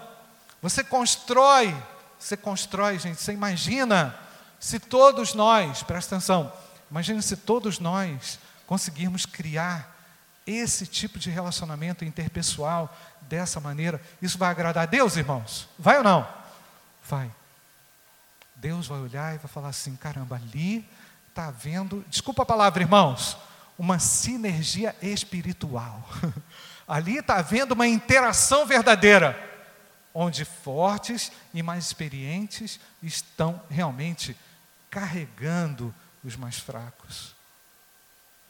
Você 0.61 0.83
constrói, 0.83 1.75
você 2.17 2.37
constrói, 2.37 2.97
gente, 2.97 3.21
você 3.21 3.33
imagina 3.33 4.17
se 4.57 4.79
todos 4.79 5.33
nós, 5.33 5.83
presta 5.83 6.15
atenção, 6.15 6.51
imagine 6.89 7.21
se 7.21 7.35
todos 7.35 7.77
nós 7.77 8.39
conseguirmos 8.65 9.25
criar 9.25 9.97
esse 10.47 10.87
tipo 10.87 11.19
de 11.19 11.29
relacionamento 11.29 12.05
interpessoal 12.05 12.95
dessa 13.21 13.59
maneira, 13.59 14.01
isso 14.21 14.37
vai 14.37 14.49
agradar 14.49 14.83
a 14.83 14.85
Deus, 14.85 15.17
irmãos? 15.17 15.67
Vai 15.77 15.97
ou 15.97 16.03
não? 16.03 16.27
Vai. 17.03 17.29
Deus 18.55 18.87
vai 18.87 18.99
olhar 18.99 19.35
e 19.35 19.37
vai 19.37 19.47
falar 19.47 19.69
assim: 19.69 19.95
caramba, 19.95 20.37
ali 20.37 20.87
está 21.27 21.47
havendo, 21.47 22.03
desculpa 22.07 22.43
a 22.43 22.45
palavra, 22.45 22.81
irmãos, 22.81 23.37
uma 23.77 23.99
sinergia 23.99 24.95
espiritual. 25.01 26.07
Ali 26.89 27.19
está 27.19 27.35
havendo 27.35 27.73
uma 27.73 27.87
interação 27.87 28.65
verdadeira, 28.65 29.37
onde 30.11 30.43
fortes 30.43 31.31
e 31.53 31.61
mais 31.61 31.85
experientes 31.85 32.79
estão 33.03 33.61
realmente 33.69 34.35
carregando 34.89 35.93
os 36.23 36.35
mais 36.35 36.57
fracos. 36.57 37.35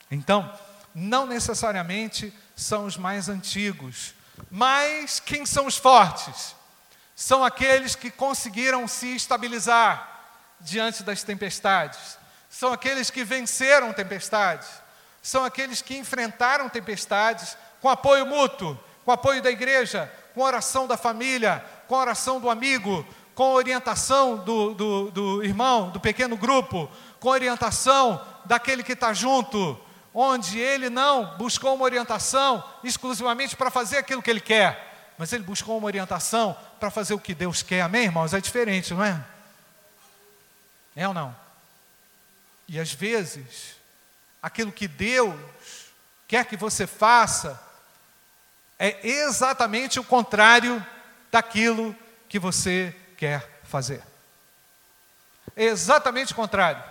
Então, 0.10 0.58
não 0.96 1.28
necessariamente 1.28 2.34
são 2.56 2.86
os 2.86 2.96
mais 2.96 3.28
antigos, 3.28 4.16
mas 4.50 5.20
quem 5.20 5.46
são 5.46 5.66
os 5.66 5.76
fortes? 5.76 6.56
São 7.14 7.44
aqueles 7.44 7.94
que 7.94 8.10
conseguiram 8.10 8.88
se 8.88 9.18
estabilizar 9.18 10.32
diante 10.62 11.04
das 11.04 11.24
tempestades, 11.24 12.18
são 12.50 12.72
aqueles 12.72 13.10
que 13.10 13.26
venceram 13.26 13.92
tempestades, 13.92 14.70
são 15.22 15.44
aqueles 15.44 15.82
que 15.82 15.98
enfrentaram 15.98 16.70
tempestades 16.70 17.58
com 17.82 17.90
apoio 17.90 18.26
mútuo, 18.26 18.78
com 19.06 19.12
apoio 19.12 19.42
da 19.42 19.50
igreja, 19.50 20.12
com 20.34 20.42
oração 20.42 20.88
da 20.88 20.98
família, 20.98 21.64
com 21.88 21.96
oração 21.96 22.40
do 22.40 22.50
amigo, 22.50 23.06
com 23.36 23.54
orientação 23.54 24.38
do, 24.38 24.74
do, 24.74 25.12
do 25.12 25.44
irmão, 25.44 25.90
do 25.90 26.00
pequeno 26.00 26.36
grupo, 26.36 26.90
com 27.20 27.30
orientação 27.30 28.22
daquele 28.46 28.84
que 28.84 28.94
está 28.94 29.14
junto, 29.14 29.80
onde 30.14 30.60
ele 30.60 30.90
não 30.90 31.38
buscou 31.38 31.76
uma 31.76 31.86
orientação 31.86 32.64
exclusivamente 32.84 33.56
para 33.56 33.72
fazer 33.72 33.98
aquilo 33.98 34.22
que 34.22 34.30
ele 34.30 34.42
quer, 34.42 35.14
mas 35.18 35.32
ele 35.34 35.44
buscou 35.44 35.78
uma 35.78 35.86
orientação 35.86 36.56
para 36.80 36.90
fazer 36.90 37.14
o 37.14 37.20
que 37.20 37.34
Deus 37.34 37.62
quer. 37.62 37.82
Amém, 37.82 38.04
irmãos? 38.04 38.34
É 38.34 38.42
diferente, 38.42 38.94
não 38.94 39.04
é? 39.04 39.24
É 40.96 41.08
ou 41.08 41.14
não? 41.14 41.36
E 42.68 42.80
às 42.80 42.94
vezes, 42.94 43.76
aquilo 44.42 44.72
que 44.72 44.88
Deus 44.88 45.36
quer 46.28 46.46
que 46.46 46.56
você 46.56 46.86
faça, 46.86 47.60
é 48.80 49.06
exatamente 49.06 50.00
o 50.00 50.04
contrário 50.04 50.84
daquilo 51.30 51.94
que 52.30 52.40
você 52.40 52.96
quer 53.18 53.62
fazer. 53.66 54.02
É 55.56 55.66
exatamente 55.66 56.32
o 56.32 56.36
contrário 56.36 56.82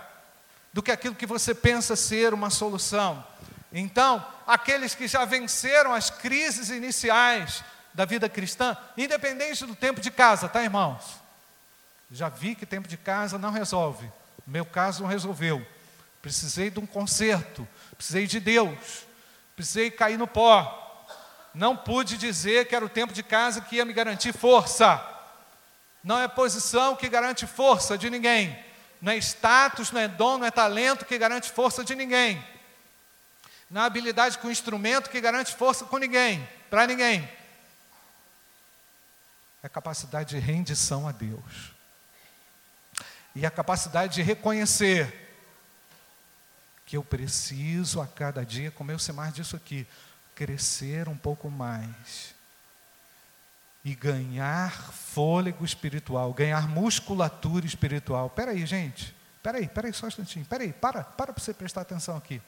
do 0.71 0.83
que 0.83 0.91
aquilo 0.91 1.15
que 1.15 1.25
você 1.25 1.55
pensa 1.55 1.95
ser 1.95 2.33
uma 2.33 2.51
solução. 2.51 3.25
Então, 3.73 4.23
aqueles 4.45 4.93
que 4.93 5.07
já 5.07 5.25
venceram 5.25 5.93
as 5.93 6.11
crises 6.11 6.69
iniciais 6.69 7.63
da 7.93 8.05
vida 8.05 8.29
cristã, 8.29 8.77
independente 8.95 9.65
do 9.65 9.75
tempo 9.75 9.99
de 9.99 10.11
casa, 10.11 10.47
tá, 10.47 10.63
irmãos? 10.63 11.19
Já 12.11 12.29
vi 12.29 12.55
que 12.55 12.65
tempo 12.65 12.87
de 12.87 12.97
casa 12.97 13.37
não 13.37 13.51
resolve. 13.51 14.11
Meu 14.45 14.65
caso, 14.65 15.01
não 15.01 15.09
resolveu. 15.09 15.65
Precisei 16.21 16.69
de 16.69 16.79
um 16.79 16.85
conserto, 16.85 17.67
precisei 17.95 18.27
de 18.27 18.39
Deus, 18.39 19.05
precisei 19.55 19.89
cair 19.89 20.17
no 20.17 20.27
pó. 20.27 20.88
Não 21.53 21.75
pude 21.75 22.17
dizer 22.17 22.67
que 22.67 22.75
era 22.75 22.85
o 22.85 22.89
tempo 22.89 23.13
de 23.13 23.23
casa 23.23 23.61
que 23.61 23.77
ia 23.77 23.85
me 23.85 23.93
garantir 23.93 24.33
força. 24.33 25.03
Não 26.03 26.19
é 26.19 26.27
posição 26.27 26.95
que 26.95 27.09
garante 27.09 27.45
força 27.47 27.97
de 27.97 28.09
ninguém. 28.09 28.57
Não 29.01 29.11
é 29.11 29.17
status, 29.17 29.91
não 29.91 30.01
é 30.01 30.07
dom, 30.07 30.37
não 30.37 30.45
é 30.45 30.51
talento 30.51 31.05
que 31.05 31.17
garante 31.17 31.51
força 31.51 31.83
de 31.83 31.95
ninguém. 31.95 32.43
Não 33.69 33.81
é 33.81 33.85
habilidade 33.85 34.37
com 34.37 34.49
instrumento 34.49 35.09
que 35.09 35.21
garante 35.21 35.55
força 35.55 35.85
com 35.85 35.97
ninguém, 35.97 36.47
para 36.69 36.87
ninguém. 36.87 37.29
É 39.61 39.69
capacidade 39.69 40.29
de 40.29 40.39
rendição 40.39 41.07
a 41.07 41.11
Deus. 41.11 41.73
E 43.35 43.45
a 43.45 43.51
capacidade 43.51 44.15
de 44.15 44.21
reconhecer 44.21 45.27
que 46.85 46.97
eu 46.97 47.03
preciso 47.03 48.01
a 48.01 48.07
cada 48.07 48.43
dia, 48.43 48.71
como 48.71 48.91
eu 48.91 48.97
sei 48.97 49.13
mais 49.13 49.33
disso 49.33 49.55
aqui, 49.55 49.85
crescer 50.39 51.09
um 51.09 51.17
pouco 51.17 51.51
mais 51.51 52.33
e 53.83 53.93
ganhar 53.93 54.71
fôlego 54.93 55.65
espiritual, 55.65 56.33
ganhar 56.33 56.65
musculatura 56.69 57.65
espiritual. 57.65 58.27
Espera 58.27 58.51
aí, 58.51 58.65
gente. 58.65 59.13
Espera 59.35 59.57
aí, 59.57 59.65
espera 59.65 59.87
aí 59.87 59.93
só 59.93 60.05
um 60.05 60.07
instantinho. 60.07 60.43
Espera 60.43 60.63
aí, 60.63 60.71
para, 60.71 61.03
para 61.03 61.33
para 61.33 61.43
você 61.43 61.53
prestar 61.53 61.81
atenção 61.81 62.15
aqui. 62.15 62.41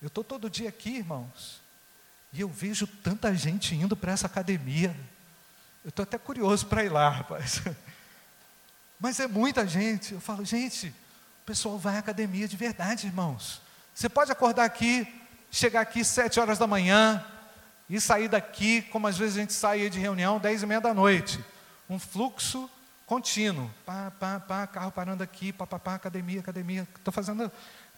Eu 0.00 0.08
estou 0.08 0.24
todo 0.24 0.48
dia 0.48 0.70
aqui, 0.70 0.96
irmãos, 0.96 1.60
e 2.32 2.40
eu 2.40 2.48
vejo 2.48 2.86
tanta 2.86 3.34
gente 3.34 3.74
indo 3.74 3.94
para 3.94 4.12
essa 4.12 4.26
academia. 4.26 4.96
Eu 5.84 5.90
estou 5.90 6.02
até 6.02 6.16
curioso 6.16 6.64
para 6.64 6.82
ir 6.82 6.88
lá, 6.88 7.10
rapaz. 7.10 7.60
Mas 8.98 9.20
é 9.20 9.26
muita 9.26 9.66
gente. 9.66 10.14
Eu 10.14 10.20
falo, 10.20 10.46
gente, 10.46 10.88
o 11.42 11.44
pessoal 11.44 11.78
vai 11.78 11.96
à 11.96 11.98
academia 11.98 12.48
de 12.48 12.56
verdade, 12.56 13.06
irmãos. 13.06 13.60
Você 13.94 14.08
pode 14.08 14.32
acordar 14.32 14.64
aqui, 14.64 15.06
chegar 15.50 15.80
aqui 15.80 16.04
sete 16.04 16.38
horas 16.40 16.58
da 16.58 16.66
manhã, 16.66 17.24
e 17.88 18.00
sair 18.00 18.28
daqui, 18.28 18.82
como 18.82 19.06
às 19.06 19.16
vezes 19.16 19.36
a 19.36 19.40
gente 19.40 19.52
sai 19.52 19.88
de 19.88 19.98
reunião, 19.98 20.38
dez 20.38 20.62
e 20.62 20.66
meia 20.66 20.80
da 20.80 20.92
noite. 20.92 21.42
Um 21.88 21.98
fluxo 21.98 22.68
contínuo. 23.06 23.70
Pá, 23.84 24.12
pá, 24.18 24.40
pá, 24.40 24.66
carro 24.66 24.90
parando 24.90 25.22
aqui, 25.22 25.52
pá, 25.52 25.66
pá, 25.66 25.78
pá, 25.78 25.94
academia, 25.94 26.40
academia. 26.40 26.86
Estou 26.96 27.12
fazendo 27.12 27.50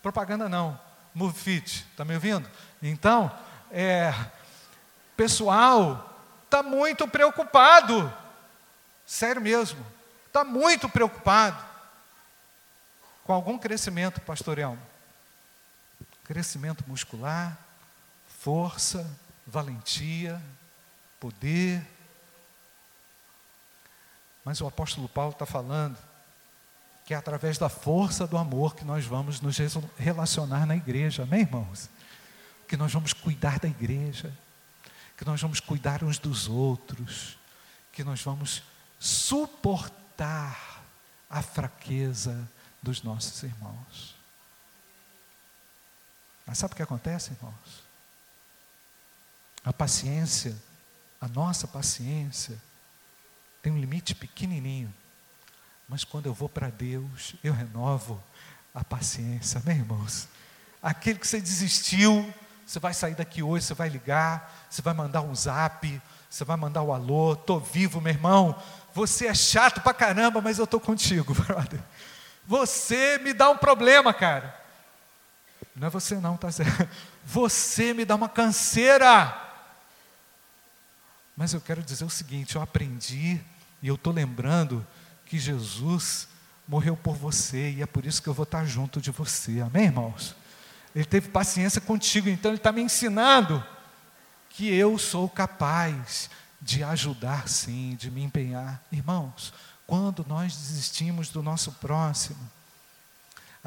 propaganda 0.02 0.48
não. 0.48 0.78
Move 1.14 1.36
Fit, 1.36 1.86
está 1.90 2.04
me 2.04 2.14
ouvindo? 2.14 2.48
Então, 2.82 3.30
é, 3.70 4.12
pessoal 5.16 6.04
está 6.44 6.62
muito 6.62 7.08
preocupado. 7.08 8.12
Sério 9.06 9.40
mesmo. 9.40 9.84
Está 10.26 10.44
muito 10.44 10.86
preocupado 10.88 11.66
com 13.24 13.32
algum 13.32 13.58
crescimento, 13.58 14.20
pastor 14.20 14.58
Elmo. 14.58 14.80
Crescimento 16.28 16.84
muscular, 16.86 17.58
força, 18.38 19.10
valentia, 19.46 20.40
poder. 21.18 21.82
Mas 24.44 24.60
o 24.60 24.66
apóstolo 24.66 25.08
Paulo 25.08 25.32
está 25.32 25.46
falando 25.46 25.96
que 27.06 27.14
é 27.14 27.16
através 27.16 27.56
da 27.56 27.70
força 27.70 28.26
do 28.26 28.36
amor 28.36 28.76
que 28.76 28.84
nós 28.84 29.06
vamos 29.06 29.40
nos 29.40 29.56
relacionar 29.96 30.66
na 30.66 30.76
igreja, 30.76 31.22
amém, 31.22 31.40
irmãos? 31.40 31.88
Que 32.68 32.76
nós 32.76 32.92
vamos 32.92 33.14
cuidar 33.14 33.58
da 33.58 33.66
igreja, 33.66 34.30
que 35.16 35.24
nós 35.24 35.40
vamos 35.40 35.58
cuidar 35.58 36.04
uns 36.04 36.18
dos 36.18 36.46
outros, 36.46 37.38
que 37.90 38.04
nós 38.04 38.20
vamos 38.20 38.62
suportar 39.00 40.84
a 41.30 41.40
fraqueza 41.40 42.46
dos 42.82 43.02
nossos 43.02 43.42
irmãos. 43.42 44.17
Mas 46.48 46.56
sabe 46.56 46.72
o 46.72 46.76
que 46.76 46.82
acontece, 46.82 47.32
irmãos? 47.32 47.84
A 49.62 49.70
paciência, 49.70 50.56
a 51.20 51.28
nossa 51.28 51.68
paciência, 51.68 52.56
tem 53.60 53.70
um 53.70 53.78
limite 53.78 54.14
pequenininho. 54.14 54.92
Mas 55.86 56.04
quando 56.04 56.24
eu 56.24 56.32
vou 56.32 56.48
para 56.48 56.70
Deus, 56.70 57.34
eu 57.44 57.52
renovo 57.52 58.22
a 58.74 58.82
paciência, 58.82 59.60
amém, 59.60 59.76
irmãos? 59.76 60.26
Aquele 60.82 61.18
que 61.18 61.28
você 61.28 61.38
desistiu, 61.38 62.32
você 62.64 62.78
vai 62.78 62.94
sair 62.94 63.14
daqui 63.14 63.42
hoje, 63.42 63.66
você 63.66 63.74
vai 63.74 63.90
ligar, 63.90 64.66
você 64.70 64.80
vai 64.80 64.94
mandar 64.94 65.20
um 65.20 65.34
zap, 65.34 66.00
você 66.30 66.44
vai 66.44 66.56
mandar 66.56 66.80
o 66.80 66.88
um 66.88 66.92
alô, 66.94 67.34
estou 67.34 67.60
vivo, 67.60 68.00
meu 68.00 68.12
irmão. 68.12 68.58
Você 68.94 69.26
é 69.26 69.34
chato 69.34 69.82
pra 69.82 69.92
caramba, 69.92 70.40
mas 70.40 70.56
eu 70.56 70.64
estou 70.64 70.80
contigo, 70.80 71.34
brother. 71.44 71.80
Você 72.46 73.18
me 73.18 73.34
dá 73.34 73.50
um 73.50 73.58
problema, 73.58 74.14
cara. 74.14 74.67
Não 75.78 75.86
é 75.86 75.90
você 75.90 76.16
não, 76.16 76.36
tá 76.36 76.50
certo? 76.50 76.88
Você 77.24 77.92
me 77.92 78.04
dá 78.04 78.14
uma 78.14 78.28
canseira. 78.28 79.36
Mas 81.36 81.52
eu 81.52 81.60
quero 81.60 81.82
dizer 81.82 82.04
o 82.04 82.10
seguinte: 82.10 82.56
eu 82.56 82.62
aprendi 82.62 83.40
e 83.80 83.86
eu 83.86 83.94
estou 83.94 84.12
lembrando 84.12 84.84
que 85.24 85.38
Jesus 85.38 86.26
morreu 86.66 86.96
por 86.96 87.14
você 87.14 87.70
e 87.70 87.82
é 87.82 87.86
por 87.86 88.04
isso 88.04 88.22
que 88.22 88.28
eu 88.28 88.34
vou 88.34 88.42
estar 88.42 88.64
junto 88.64 89.00
de 89.00 89.10
você. 89.10 89.60
Amém, 89.60 89.84
irmãos? 89.84 90.34
Ele 90.94 91.04
teve 91.04 91.28
paciência 91.28 91.80
contigo, 91.80 92.28
então 92.28 92.50
ele 92.50 92.58
está 92.58 92.72
me 92.72 92.82
ensinando 92.82 93.64
que 94.50 94.68
eu 94.68 94.98
sou 94.98 95.28
capaz 95.28 96.28
de 96.60 96.82
ajudar 96.82 97.48
sim, 97.48 97.94
de 97.96 98.10
me 98.10 98.22
empenhar. 98.22 98.82
Irmãos, 98.90 99.52
quando 99.86 100.26
nós 100.28 100.56
desistimos 100.56 101.28
do 101.28 101.42
nosso 101.42 101.72
próximo, 101.72 102.38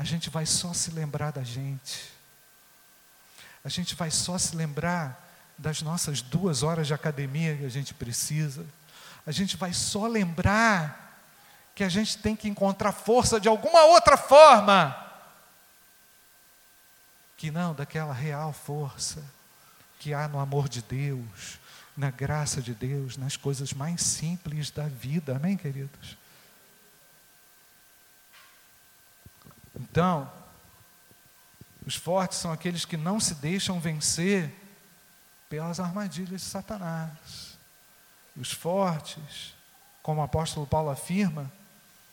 a 0.01 0.03
gente 0.03 0.31
vai 0.31 0.47
só 0.47 0.73
se 0.73 0.89
lembrar 0.89 1.29
da 1.29 1.43
gente. 1.43 2.09
A 3.63 3.69
gente 3.69 3.93
vai 3.93 4.09
só 4.09 4.35
se 4.35 4.55
lembrar 4.55 5.31
das 5.55 5.83
nossas 5.83 6.23
duas 6.23 6.63
horas 6.63 6.87
de 6.87 6.93
academia 6.95 7.55
que 7.55 7.65
a 7.65 7.69
gente 7.69 7.93
precisa. 7.93 8.65
A 9.27 9.31
gente 9.31 9.55
vai 9.55 9.73
só 9.73 10.07
lembrar 10.07 11.21
que 11.75 11.83
a 11.83 11.87
gente 11.87 12.17
tem 12.17 12.35
que 12.35 12.49
encontrar 12.49 12.91
força 12.93 13.39
de 13.39 13.47
alguma 13.47 13.83
outra 13.83 14.17
forma 14.17 14.97
que 17.37 17.51
não 17.51 17.75
daquela 17.75 18.13
real 18.13 18.51
força 18.51 19.23
que 19.99 20.15
há 20.15 20.27
no 20.27 20.39
amor 20.39 20.67
de 20.67 20.81
Deus, 20.81 21.59
na 21.95 22.09
graça 22.09 22.59
de 22.59 22.73
Deus, 22.73 23.17
nas 23.17 23.37
coisas 23.37 23.71
mais 23.71 24.01
simples 24.01 24.71
da 24.71 24.87
vida. 24.87 25.35
Amém, 25.35 25.55
queridos? 25.55 26.17
Então, 29.81 30.31
os 31.87 31.95
fortes 31.95 32.37
são 32.37 32.51
aqueles 32.51 32.85
que 32.85 32.95
não 32.95 33.19
se 33.19 33.33
deixam 33.35 33.79
vencer 33.79 34.53
pelas 35.49 35.79
armadilhas 35.79 36.41
de 36.41 36.47
Satanás. 36.47 37.57
Os 38.37 38.51
fortes, 38.51 39.55
como 40.03 40.21
o 40.21 40.23
apóstolo 40.23 40.67
Paulo 40.67 40.91
afirma, 40.91 41.51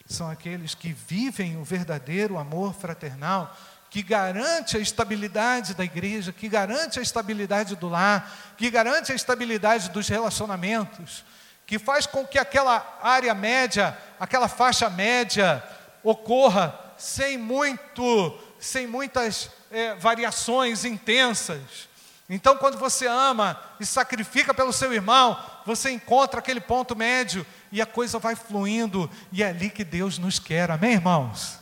são 0.06 0.30
aqueles 0.30 0.74
que 0.74 0.94
vivem 0.94 1.58
o 1.58 1.64
verdadeiro 1.64 2.38
amor 2.38 2.72
fraternal, 2.72 3.54
que 3.90 4.02
garante 4.02 4.76
a 4.78 4.80
estabilidade 4.80 5.74
da 5.74 5.84
igreja, 5.84 6.32
que 6.32 6.48
garante 6.48 6.98
a 6.98 7.02
estabilidade 7.02 7.76
do 7.76 7.88
lar, 7.88 8.54
que 8.56 8.70
garante 8.70 9.12
a 9.12 9.14
estabilidade 9.14 9.90
dos 9.90 10.08
relacionamentos, 10.08 11.22
que 11.66 11.78
faz 11.78 12.06
com 12.06 12.26
que 12.26 12.38
aquela 12.38 12.98
área 13.02 13.34
média, 13.34 13.96
aquela 14.18 14.48
faixa 14.48 14.88
média 14.88 15.62
ocorra 16.02 16.87
sem 16.98 17.38
muito, 17.38 18.38
sem 18.58 18.86
muitas 18.86 19.50
é, 19.70 19.94
variações 19.94 20.84
intensas, 20.84 21.88
então, 22.28 22.58
quando 22.58 22.76
você 22.76 23.06
ama 23.06 23.58
e 23.80 23.86
sacrifica 23.86 24.52
pelo 24.52 24.72
seu 24.72 24.92
irmão, 24.92 25.42
você 25.64 25.90
encontra 25.90 26.40
aquele 26.40 26.60
ponto 26.60 26.94
médio 26.94 27.46
e 27.72 27.80
a 27.80 27.86
coisa 27.86 28.18
vai 28.18 28.36
fluindo, 28.36 29.10
e 29.32 29.42
é 29.42 29.48
ali 29.48 29.70
que 29.70 29.82
Deus 29.82 30.18
nos 30.18 30.38
quer, 30.38 30.70
amém, 30.70 30.92
irmãos? 30.92 31.58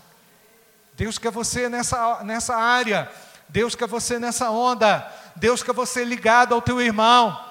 Deus 0.95 1.19
quer 1.19 1.31
você 1.31 1.69
nessa, 1.69 2.25
nessa 2.25 2.57
área, 2.57 3.11
Deus 3.49 3.77
quer 3.77 3.87
você 3.87 4.19
nessa 4.19 4.51
onda, 4.51 5.07
Deus 5.37 5.63
quer 5.63 5.73
você 5.73 6.05
ligado 6.05 6.53
ao 6.53 6.63
teu 6.63 6.81
irmão. 6.81 7.45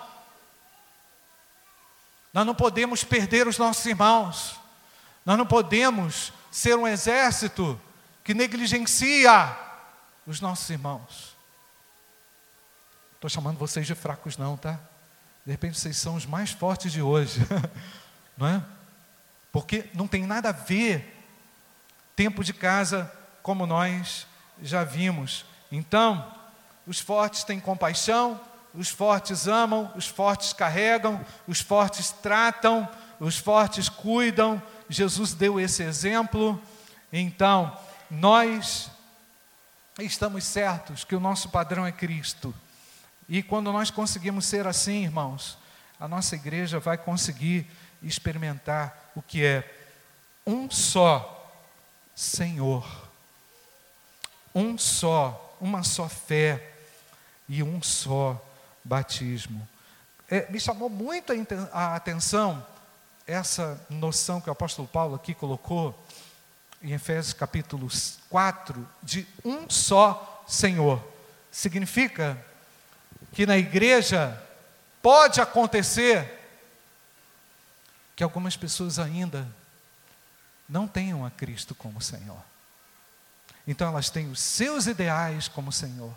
Nós 2.34 2.46
não 2.46 2.56
podemos 2.56 3.02
perder 3.04 3.48
os 3.48 3.58
nossos 3.58 3.86
irmãos, 3.86 4.60
nós 5.26 5.38
não 5.38 5.46
podemos 5.46 6.34
ser 6.56 6.78
um 6.78 6.88
exército 6.88 7.78
que 8.24 8.34
negligencia 8.34 9.58
os 10.26 10.40
nossos 10.40 10.70
irmãos. 10.70 11.36
Estou 13.16 13.30
chamando 13.30 13.58
vocês 13.58 13.86
de 13.86 13.94
fracos, 13.94 14.38
não, 14.38 14.56
tá? 14.56 14.80
De 15.46 15.52
repente 15.52 15.78
vocês 15.78 15.98
são 15.98 16.16
os 16.16 16.26
mais 16.26 16.52
fortes 16.52 16.94
de 16.94 17.02
hoje, 17.02 17.42
não 18.38 18.48
é? 18.48 18.64
Porque 19.52 19.90
não 19.94 20.08
tem 20.08 20.26
nada 20.26 20.48
a 20.48 20.54
ver 20.54 21.22
tempo 22.16 22.42
de 22.42 22.54
casa 22.54 23.12
como 23.44 23.68
nós 23.68 24.26
já 24.62 24.86
vimos. 24.86 25.46
Então, 25.70 26.26
os 26.88 27.02
fortes 27.02 27.44
têm 27.44 27.60
compaixão, 27.60 28.40
os 28.74 28.88
fortes 28.88 29.46
amam, 29.46 29.92
os 29.94 30.08
fortes 30.08 30.54
carregam, 30.54 31.20
os 31.50 31.60
fortes 31.60 32.12
tratam, 32.12 32.88
os 33.20 33.38
fortes 33.38 33.90
cuidam. 33.90 34.64
Jesus 34.90 35.34
deu 35.34 35.60
esse 35.60 35.84
exemplo. 35.84 36.62
Então, 37.12 37.78
nós 38.10 38.90
estamos 40.00 40.44
certos 40.44 41.04
que 41.04 41.16
o 41.16 41.20
nosso 41.20 41.50
padrão 41.50 41.86
é 41.86 41.92
Cristo. 41.92 42.54
E 43.28 43.42
quando 43.42 43.72
nós 43.72 43.90
conseguimos 43.90 44.46
ser 44.46 44.68
assim, 44.68 45.04
irmãos, 45.04 45.58
a 46.00 46.08
nossa 46.08 46.36
igreja 46.36 46.80
vai 46.80 46.98
conseguir 46.98 47.68
experimentar 48.04 49.12
o 49.16 49.22
que 49.22 49.44
é 49.44 49.64
um 50.46 50.70
só 50.70 51.32
Senhor, 52.16 53.10
um 54.54 54.78
só, 54.78 55.58
uma 55.60 55.84
só 55.84 56.08
fé 56.08 56.72
e 57.50 57.62
um 57.62 57.82
só 57.82 58.42
batismo. 58.84 59.68
É, 60.30 60.50
me 60.50 60.60
chamou 60.60 60.90
muito 60.90 61.34
a 61.74 61.96
atenção 61.96 62.66
essa 63.28 63.80
noção 63.90 64.40
que 64.40 64.50
o 64.50 64.52
apóstolo 64.52 64.88
Paulo 64.88 65.16
aqui 65.16 65.34
colocou 65.34 65.98
em 66.82 66.92
Efésios 66.92 67.34
capítulo 67.34 67.88
4, 68.30 68.88
de 69.02 69.28
um 69.44 69.70
só 69.70 70.44
Senhor. 70.48 71.04
Significa 71.52 72.44
que 73.34 73.46
na 73.46 73.58
igreja 73.58 74.42
pode 75.02 75.42
acontecer 75.42 76.42
que 78.16 78.24
algumas 78.24 78.56
pessoas 78.56 79.00
ainda 79.00 79.48
não 80.70 80.88
tenham 80.88 81.26
a 81.26 81.32
Cristo 81.32 81.74
como 81.74 82.02
Senhor. 82.02 82.42
Então 83.68 83.88
elas 83.88 84.10
têm 84.10 84.30
os 84.30 84.40
seus 84.40 84.86
ideais 84.86 85.48
como 85.48 85.72
Senhor, 85.72 86.14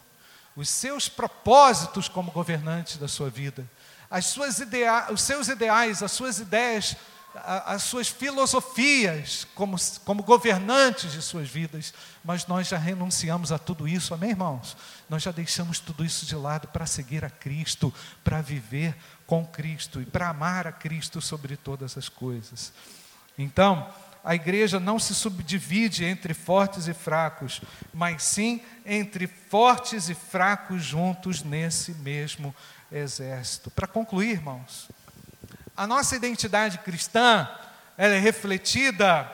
os 0.54 0.68
seus 0.68 1.08
propósitos 1.08 2.08
como 2.08 2.30
governantes 2.30 2.98
da 2.98 3.08
sua 3.08 3.30
vida, 3.30 3.66
as 4.10 4.26
suas 4.26 4.58
idea 4.58 5.08
os 5.10 5.22
seus 5.22 5.48
ideais, 5.48 6.02
as 6.02 6.12
suas 6.12 6.38
ideias, 6.38 6.96
as 7.34 7.82
suas 7.82 8.08
filosofias 8.08 9.46
como, 9.54 9.76
como 10.04 10.22
governantes 10.22 11.12
de 11.12 11.22
suas 11.22 11.48
vidas, 11.48 11.92
mas 12.24 12.46
nós 12.46 12.68
já 12.68 12.78
renunciamos 12.78 13.52
a 13.52 13.58
tudo 13.58 13.86
isso, 13.86 14.14
amém, 14.14 14.30
irmãos? 14.30 14.76
Nós 15.08 15.22
já 15.22 15.30
deixamos 15.30 15.78
tudo 15.78 16.04
isso 16.04 16.26
de 16.26 16.34
lado 16.34 16.68
para 16.68 16.86
seguir 16.86 17.24
a 17.24 17.30
Cristo, 17.30 17.92
para 18.24 18.40
viver 18.40 18.96
com 19.26 19.46
Cristo 19.46 20.00
e 20.00 20.06
para 20.06 20.28
amar 20.28 20.66
a 20.66 20.72
Cristo 20.72 21.20
sobre 21.20 21.56
todas 21.56 21.96
as 21.96 22.08
coisas. 22.08 22.72
Então, 23.36 23.88
a 24.24 24.34
igreja 24.34 24.80
não 24.80 24.98
se 24.98 25.14
subdivide 25.14 26.04
entre 26.04 26.34
fortes 26.34 26.88
e 26.88 26.94
fracos, 26.94 27.60
mas 27.94 28.22
sim 28.22 28.60
entre 28.84 29.26
fortes 29.26 30.08
e 30.08 30.14
fracos 30.14 30.82
juntos 30.82 31.42
nesse 31.42 31.92
mesmo 31.92 32.54
exército. 32.90 33.70
Para 33.70 33.86
concluir, 33.86 34.30
irmãos, 34.30 34.88
a 35.76 35.86
nossa 35.86 36.16
identidade 36.16 36.78
cristã 36.78 37.48
ela 37.96 38.14
é 38.14 38.18
refletida 38.18 39.30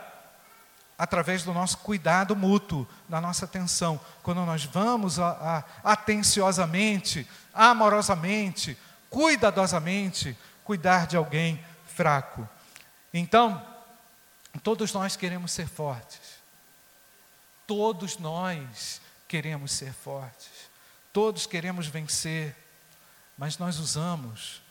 através 0.97 1.43
do 1.43 1.53
nosso 1.53 1.79
cuidado 1.79 2.35
mútuo, 2.37 2.87
da 3.09 3.21
nossa 3.21 3.45
atenção. 3.45 4.01
Quando 4.23 4.45
nós 4.45 4.65
vamos 4.65 5.19
a, 5.19 5.65
a, 5.83 5.93
atenciosamente, 5.93 7.29
amorosamente, 7.53 8.79
cuidadosamente 9.11 10.37
cuidar 10.65 11.07
de 11.07 11.17
alguém 11.17 11.63
fraco. 11.87 12.49
Então, 13.13 13.63
Todos 14.63 14.93
nós 14.93 15.17
queremos 15.17 15.53
ser 15.53 15.67
fortes. 15.67 16.21
Todos 17.67 18.19
nós 18.19 19.01
queremos 19.27 19.73
ser 19.73 19.93
fortes. 19.93 20.71
Todos 21.13 21.47
queremos 21.47 21.87
vencer. 21.87 22.55
Mas 23.37 23.59
nós 23.59 23.79
usamos 23.79 24.63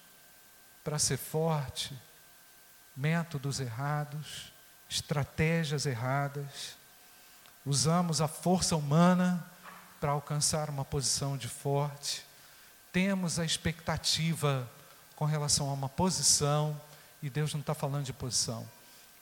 para 0.84 0.99
ser 0.99 1.17
forte 1.17 1.95
métodos 2.95 3.60
errados, 3.60 4.52
estratégias 4.89 5.86
erradas. 5.86 6.76
Usamos 7.65 8.21
a 8.21 8.28
força 8.28 8.76
humana 8.76 9.43
para 9.99 10.12
alcançar 10.12 10.69
uma 10.69 10.86
posição 10.86 11.38
de 11.38 11.47
forte. 11.47 12.26
Temos 12.91 13.39
a 13.39 13.45
expectativa 13.45 14.69
com 15.15 15.26
relação 15.26 15.69
a 15.69 15.73
uma 15.73 15.89
posição, 15.89 16.80
e 17.21 17.30
Deus 17.30 17.54
não 17.54 17.62
está 17.62 17.73
falando 17.73 18.06
de 18.06 18.13
posição. 18.13 18.67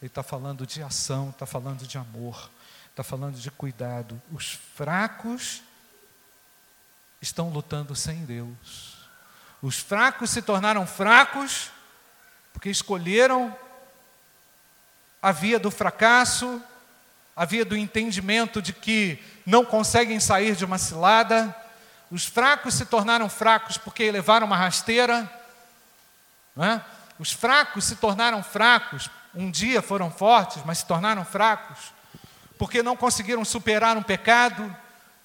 Ele 0.01 0.08
está 0.08 0.23
falando 0.23 0.65
de 0.65 0.82
ação, 0.82 1.30
está 1.30 1.45
falando 1.45 1.86
de 1.86 1.97
amor, 1.97 2.49
está 2.89 3.04
falando 3.04 3.38
de 3.38 3.51
cuidado. 3.51 4.19
Os 4.32 4.51
fracos 4.51 5.62
estão 7.21 7.49
lutando 7.49 7.95
sem 7.95 8.25
Deus. 8.25 9.00
Os 9.62 9.78
fracos 9.80 10.30
se 10.30 10.41
tornaram 10.41 10.86
fracos 10.88 11.71
porque 12.54 12.69
escolheram 12.69 13.56
a 15.21 15.32
via 15.32 15.60
do 15.60 15.69
fracasso, 15.69 16.62
a 17.36 17.45
via 17.45 17.63
do 17.63 17.78
entendimento 17.78 18.62
de 18.62 18.74
que 18.74 19.24
não 19.45 19.63
conseguem 19.63 20.19
sair 20.19 20.56
de 20.56 20.65
uma 20.65 20.78
cilada. 20.78 21.56
Os 22.10 22.26
fracos 22.26 22.74
se 22.74 22.86
tornaram 22.86 23.30
fracos 23.30 23.78
porque 23.78 24.12
levaram 24.12 24.47
uma 24.47 24.58
rasteira. 24.58 25.32
É? 26.58 26.82
Os 27.17 27.32
fracos 27.32 27.86
se 27.86 27.95
tornaram 27.95 28.43
fracos 28.43 29.10
um 29.34 29.50
dia 29.50 29.82
foram 29.82 30.12
fortes, 30.12 30.62
mas 30.65 30.80
se 30.80 30.86
tornaram 30.86 31.24
fracos, 31.24 31.93
porque 32.58 32.84
não 32.84 32.97
conseguiram 32.97 33.45
superar 33.45 33.95
um 33.95 34.04
pecado, 34.04 34.76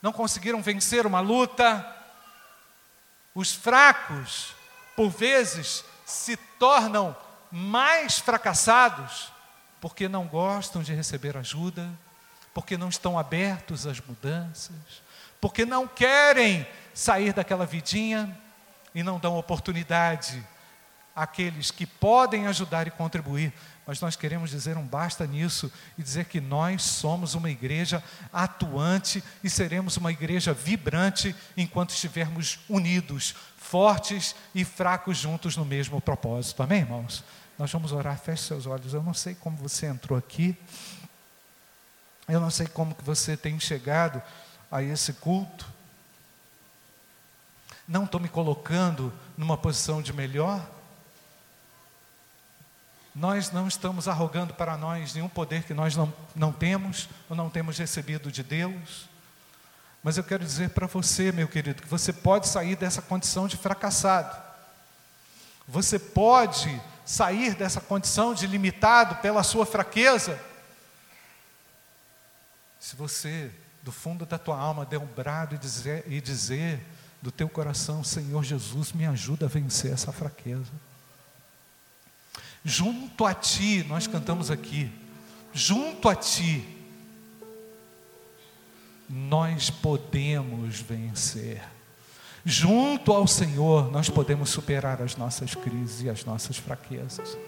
não 0.01 0.13
conseguiram 0.13 0.63
vencer 0.63 1.07
uma 1.07 1.21
luta. 1.21 1.85
Os 3.37 3.53
fracos, 3.53 4.55
por 4.97 5.11
vezes, 5.11 5.85
se 6.07 6.39
tornam 6.59 7.15
mais 7.53 8.19
fracassados 8.19 9.31
porque 9.79 10.09
não 10.09 10.27
gostam 10.27 10.83
de 10.83 10.95
receber 10.95 11.37
ajuda, 11.37 11.87
porque 12.55 12.79
não 12.79 12.89
estão 12.89 13.19
abertos 13.19 13.87
às 13.87 14.01
mudanças, 14.01 14.75
porque 15.39 15.67
não 15.67 15.87
querem 15.87 16.67
sair 16.95 17.35
daquela 17.35 17.67
vidinha 17.67 18.35
e 18.95 19.03
não 19.03 19.19
dão 19.19 19.37
oportunidade 19.37 20.43
àqueles 21.17 21.71
que 21.73 21.87
podem 21.87 22.47
ajudar 22.47 22.87
e 22.87 22.91
contribuir 22.93 23.53
mas 23.87 24.01
nós 24.01 24.17
queremos 24.17 24.51
dizer 24.51 24.77
um 24.77 24.85
basta 24.85 25.25
nisso 25.29 25.73
e 25.97 26.03
dizer 26.03 26.25
que 26.25 26.41
nós 26.41 26.83
somos 26.83 27.35
uma 27.35 27.49
igreja 27.49 28.03
atuante 28.33 29.23
e 29.45 29.49
seremos 29.49 29.97
uma 29.97 30.11
igreja 30.11 30.53
vibrante 30.53 31.35
enquanto 31.57 31.91
estivermos 31.91 32.59
unidos, 32.69 33.37
fortes 33.57 34.35
e 34.53 34.65
fracos 34.65 35.17
juntos 35.17 35.57
no 35.57 35.65
mesmo 35.65 36.01
propósito. 36.01 36.65
Amém, 36.65 36.81
irmãos? 36.81 37.23
Nós 37.57 37.71
vamos 37.71 37.93
orar, 37.93 38.19
feche 38.19 38.43
seus 38.43 38.67
olhos. 38.67 38.93
Eu 38.93 39.05
não 39.05 39.15
sei 39.15 39.37
como 39.37 39.57
você 39.57 39.87
entrou 39.87 40.19
aqui, 40.19 40.57
eu 42.29 42.41
não 42.41 42.51
sei 42.51 42.67
como 42.67 42.93
que 42.93 43.05
você 43.05 43.37
tem 43.37 43.59
chegado 43.61 44.21
a 44.69 44.83
esse 44.83 45.13
culto. 45.13 45.65
Não 47.87 48.03
estou 48.03 48.21
me 48.21 48.29
colocando 48.29 49.13
numa 49.39 49.57
posição 49.57 50.03
de 50.03 50.13
melhor, 50.13 50.61
nós 53.17 53.51
não 53.51 53.67
estamos 53.67 54.09
arrogando 54.09 54.53
para 54.53 54.77
nós 54.77 55.15
nenhum 55.15 55.29
poder 55.29 55.63
que 55.63 55.73
nós 55.73 55.97
não, 55.97 56.13
não 56.35 56.53
temos 56.53 57.09
ou 57.31 57.35
não 57.35 57.49
temos 57.49 57.79
recebido 57.79 58.31
de 58.31 58.43
Deus. 58.43 59.09
Mas 60.03 60.19
eu 60.19 60.23
quero 60.23 60.45
dizer 60.45 60.69
para 60.71 60.87
você, 60.87 61.33
meu 61.33 61.49
querido, 61.49 61.81
que 61.81 61.89
você 61.89 62.13
pode 62.13 62.47
sair 62.47 62.77
dessa 62.77 63.01
condição 63.01 63.49
de 63.49 63.57
fracassado. 63.57 64.37
Você 65.67 65.99
pode 65.99 66.79
sair 67.07 67.55
dessa 67.55 67.81
condição 67.81 68.35
de 68.35 68.47
limitado 68.47 69.17
pela 69.17 69.43
sua 69.43 69.65
fraqueza. 69.65 70.39
Se 72.79 72.97
você, 72.97 73.51
do 73.83 73.91
fundo 73.91 74.27
da 74.27 74.37
tua 74.37 74.59
alma, 74.59 74.85
der 74.85 74.99
um 74.99 75.07
brado 75.07 75.55
e 75.55 75.59
dizer, 75.59 76.05
e 76.07 76.21
dizer 76.21 76.87
do 77.23 77.33
teu 77.33 77.49
coração: 77.49 78.05
Senhor 78.05 78.45
Jesus, 78.45 78.93
me 78.93 79.07
ajuda 79.07 79.47
a 79.47 79.49
vencer 79.49 79.91
essa 79.91 80.13
fraqueza. 80.13 80.71
Junto 82.69 83.25
a 83.25 83.33
ti, 83.33 83.87
nós 83.89 84.09
cantamos 84.09 84.51
aqui, 84.51 84.91
junto 85.55 86.09
a 86.09 86.17
ti, 86.17 86.67
nós 89.09 89.71
podemos 89.71 90.81
vencer. 90.81 91.63
Junto 92.45 93.13
ao 93.13 93.25
Senhor, 93.25 93.89
nós 93.93 94.11
podemos 94.11 94.51
superar 94.51 95.01
as 95.01 95.17
nossas 95.17 95.55
crises 95.55 96.03
e 96.03 96.11
as 96.11 96.25
nossas 96.25 96.57
fraquezas. 96.57 97.39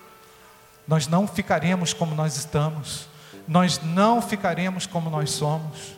Nós 0.87 1.09
não 1.09 1.27
ficaremos 1.27 1.93
como 1.93 2.15
nós 2.15 2.37
estamos, 2.37 3.09
nós 3.49 3.83
não 3.83 4.23
ficaremos 4.23 4.87
como 4.87 5.11
nós 5.11 5.33
somos, 5.33 5.98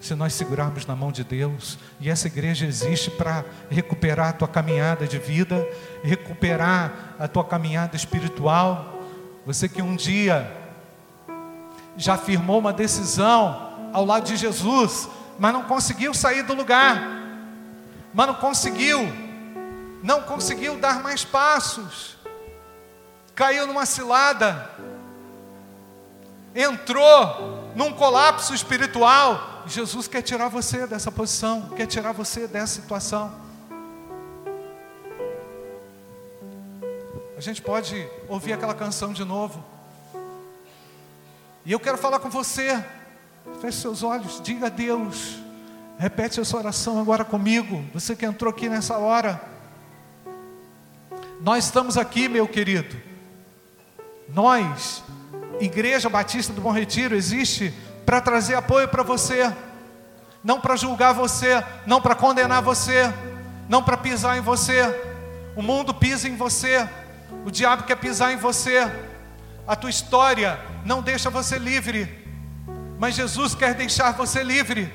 se 0.00 0.14
nós 0.14 0.34
segurarmos 0.34 0.86
na 0.86 0.94
mão 0.94 1.10
de 1.10 1.24
Deus. 1.24 1.78
E 2.00 2.10
essa 2.10 2.26
igreja 2.26 2.66
existe 2.66 3.10
para 3.10 3.44
recuperar 3.70 4.28
a 4.28 4.32
tua 4.32 4.48
caminhada 4.48 5.06
de 5.06 5.18
vida, 5.18 5.66
recuperar 6.02 7.14
a 7.18 7.26
tua 7.26 7.44
caminhada 7.44 7.96
espiritual. 7.96 9.00
Você 9.44 9.68
que 9.68 9.82
um 9.82 9.96
dia 9.96 10.50
já 11.96 12.16
firmou 12.16 12.58
uma 12.58 12.72
decisão 12.72 13.90
ao 13.92 14.04
lado 14.04 14.26
de 14.26 14.36
Jesus, 14.36 15.08
mas 15.38 15.52
não 15.52 15.62
conseguiu 15.62 16.12
sair 16.12 16.42
do 16.42 16.54
lugar, 16.54 17.00
mas 18.12 18.26
não 18.26 18.34
conseguiu, 18.34 19.00
não 20.02 20.22
conseguiu 20.22 20.78
dar 20.78 21.02
mais 21.02 21.24
passos, 21.24 22.16
caiu 23.34 23.66
numa 23.66 23.86
cilada, 23.86 24.70
entrou 26.54 27.72
num 27.74 27.92
colapso 27.92 28.54
espiritual. 28.54 29.55
Jesus 29.66 30.06
quer 30.06 30.22
tirar 30.22 30.48
você 30.48 30.86
dessa 30.86 31.10
posição, 31.10 31.70
quer 31.70 31.86
tirar 31.86 32.12
você 32.12 32.46
dessa 32.46 32.80
situação. 32.80 33.34
A 37.36 37.40
gente 37.40 37.60
pode 37.60 38.08
ouvir 38.28 38.52
aquela 38.52 38.74
canção 38.74 39.12
de 39.12 39.24
novo. 39.24 39.62
E 41.64 41.72
eu 41.72 41.80
quero 41.80 41.98
falar 41.98 42.20
com 42.20 42.30
você. 42.30 42.82
Feche 43.60 43.78
seus 43.78 44.02
olhos, 44.02 44.40
diga 44.42 44.66
a 44.66 44.70
Deus. 44.70 45.36
Repete 45.98 46.40
essa 46.40 46.56
oração 46.56 47.00
agora 47.00 47.24
comigo. 47.24 47.84
Você 47.92 48.14
que 48.14 48.24
entrou 48.24 48.50
aqui 48.50 48.68
nessa 48.68 48.96
hora. 48.96 49.40
Nós 51.40 51.64
estamos 51.64 51.98
aqui, 51.98 52.28
meu 52.28 52.46
querido. 52.46 52.96
Nós, 54.28 55.02
Igreja 55.60 56.08
Batista 56.08 56.52
do 56.52 56.60
Bom 56.60 56.70
Retiro, 56.70 57.14
existe 57.14 57.74
para 58.06 58.20
trazer 58.20 58.54
apoio 58.54 58.86
para 58.86 59.02
você, 59.02 59.52
não 60.42 60.60
para 60.60 60.76
julgar 60.76 61.12
você, 61.12 61.62
não 61.84 62.00
para 62.00 62.14
condenar 62.14 62.62
você, 62.62 63.12
não 63.68 63.82
para 63.82 63.96
pisar 63.96 64.38
em 64.38 64.40
você. 64.40 64.80
O 65.56 65.60
mundo 65.60 65.92
pisa 65.92 66.28
em 66.28 66.36
você, 66.36 66.88
o 67.44 67.50
diabo 67.50 67.82
quer 67.82 67.96
pisar 67.96 68.32
em 68.32 68.36
você. 68.36 68.88
A 69.66 69.74
tua 69.74 69.90
história 69.90 70.60
não 70.84 71.02
deixa 71.02 71.28
você 71.28 71.58
livre, 71.58 72.08
mas 72.96 73.16
Jesus 73.16 73.56
quer 73.56 73.74
deixar 73.74 74.12
você 74.12 74.44
livre. 74.44 74.92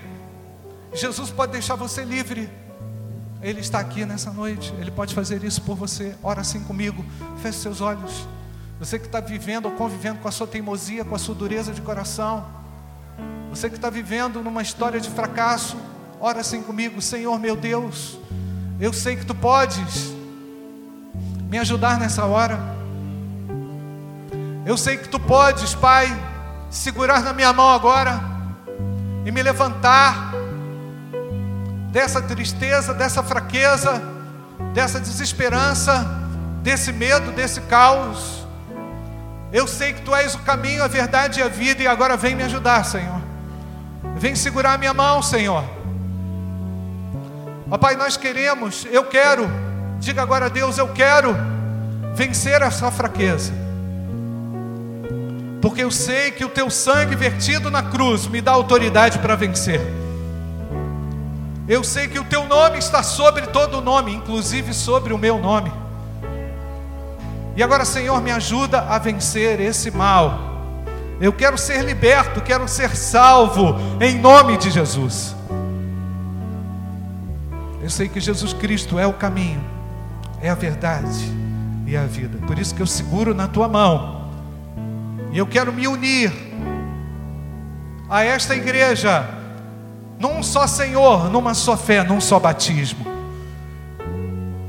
Jesus 0.93 1.30
pode 1.30 1.52
deixar 1.52 1.76
você 1.76 2.06
livre. 2.06 2.50
Ele 3.41 3.60
está 3.60 3.80
aqui 3.80 4.06
nessa 4.06 4.32
noite, 4.32 4.74
Ele 4.80 4.91
pode 4.91 5.13
fazer 5.13 5.43
isso 5.43 5.62
por 5.63 5.76
você. 5.76 6.15
Ora 6.24 6.41
assim 6.41 6.63
comigo, 6.63 7.04
feche 7.41 7.60
seus 7.60 7.82
olhos. 7.82 8.26
Você 8.80 8.97
que 8.97 9.08
está 9.08 9.19
vivendo 9.19 9.65
ou 9.65 9.71
convivendo 9.71 10.19
com 10.19 10.28
a 10.28 10.32
sua 10.32 10.47
teimosia, 10.47 11.04
com 11.04 11.13
a 11.13 11.19
sua 11.19 11.36
dureza 11.36 11.74
de 11.74 11.82
coração. 11.82 12.61
Você 13.52 13.70
que 13.70 13.76
está 13.76 13.90
vivendo 13.90 14.42
numa 14.42 14.62
história 14.62 15.00
de 15.00 15.10
fracasso, 15.10 15.78
ora 16.22 16.40
assim 16.40 16.64
comigo, 16.64 17.02
Senhor 17.02 17.38
meu 17.38 17.58
Deus, 17.58 18.18
eu 18.80 18.94
sei 18.94 19.18
que 19.18 19.26
Tu 19.26 19.36
podes 19.36 20.14
me 21.50 21.60
ajudar 21.60 22.00
nessa 22.00 22.24
hora. 22.24 22.58
Eu 24.66 24.78
sei 24.78 24.96
que 24.96 25.10
tu 25.10 25.20
podes, 25.20 25.76
Pai, 25.76 26.08
segurar 26.70 27.22
na 27.22 27.34
minha 27.34 27.52
mão 27.52 27.70
agora 27.70 28.22
e 29.26 29.32
me 29.32 29.44
levantar 29.44 30.32
dessa 31.92 32.22
tristeza, 32.22 32.94
dessa 32.94 33.22
fraqueza, 33.22 34.02
dessa 34.74 34.98
desesperança, 34.98 36.08
desse 36.64 36.94
medo, 36.94 37.34
desse 37.34 37.60
caos. 37.62 38.48
Eu 39.52 39.68
sei 39.68 39.92
que 39.92 40.04
tu 40.04 40.16
és 40.16 40.36
o 40.36 40.40
caminho, 40.40 40.82
a 40.82 40.88
verdade 40.88 41.42
e 41.42 41.44
a 41.44 41.50
vida, 41.50 41.84
e 41.84 41.88
agora 41.88 42.16
vem 42.16 42.34
me 42.34 42.44
ajudar, 42.44 42.86
Senhor. 42.86 43.31
Vem 44.21 44.36
segurar 44.36 44.75
a 44.75 44.77
minha 44.77 44.93
mão, 44.93 45.21
Senhor. 45.21 45.65
Ó 47.69 47.77
Pai, 47.77 47.97
nós 47.97 48.15
queremos, 48.15 48.88
eu 48.89 49.03
quero, 49.03 49.49
diga 49.99 50.21
agora 50.21 50.45
a 50.45 50.49
Deus, 50.49 50.77
eu 50.77 50.88
quero 50.93 51.36
vencer 52.15 52.62
essa 52.62 52.89
fraqueza 52.89 53.62
porque 55.62 55.84
eu 55.84 55.91
sei 55.91 56.31
que 56.31 56.43
o 56.43 56.49
teu 56.49 56.69
sangue 56.71 57.15
vertido 57.15 57.69
na 57.69 57.84
cruz 57.84 58.27
me 58.27 58.41
dá 58.41 58.51
autoridade 58.51 59.19
para 59.19 59.36
vencer. 59.36 59.79
Eu 61.67 61.84
sei 61.84 62.07
que 62.07 62.19
o 62.19 62.23
teu 62.23 62.47
nome 62.47 62.79
está 62.79 63.03
sobre 63.03 63.45
todo 63.45 63.79
nome, 63.79 64.12
inclusive 64.12 64.73
sobre 64.73 65.13
o 65.13 65.17
meu 65.19 65.38
nome. 65.38 65.71
E 67.55 67.62
agora, 67.62 67.86
Senhor, 67.86 68.19
me 68.21 68.31
ajuda 68.31 68.81
a 68.89 68.97
vencer 68.97 69.60
esse 69.60 69.91
mal. 69.91 70.51
Eu 71.21 71.31
quero 71.31 71.57
ser 71.57 71.86
liberto, 71.86 72.41
quero 72.41 72.67
ser 72.67 72.95
salvo, 72.95 73.75
em 74.01 74.17
nome 74.19 74.57
de 74.57 74.71
Jesus. 74.71 75.36
Eu 77.81 77.89
sei 77.89 78.10
que 78.10 78.19
Jesus 78.19 78.53
Cristo 78.53 78.97
é 78.97 79.05
o 79.05 79.13
caminho, 79.13 79.63
é 80.41 80.49
a 80.49 80.55
verdade 80.55 81.31
e 81.86 81.95
a 81.95 82.05
vida. 82.05 82.39
Por 82.47 82.57
isso 82.57 82.73
que 82.73 82.81
eu 82.81 82.88
seguro 82.88 83.36
na 83.36 83.47
tua 83.47 83.67
mão 83.67 84.31
e 85.31 85.38
eu 85.38 85.47
quero 85.47 85.71
me 85.71 85.88
unir 85.88 86.34
a 88.10 88.23
esta 88.23 88.55
igreja, 88.55 89.25
num 90.19 90.43
só 90.43 90.67
Senhor, 90.67 91.29
numa 91.29 91.53
só 91.53 91.77
fé, 91.77 92.03
num 92.03 92.19
só 92.19 92.39
batismo. 92.39 93.05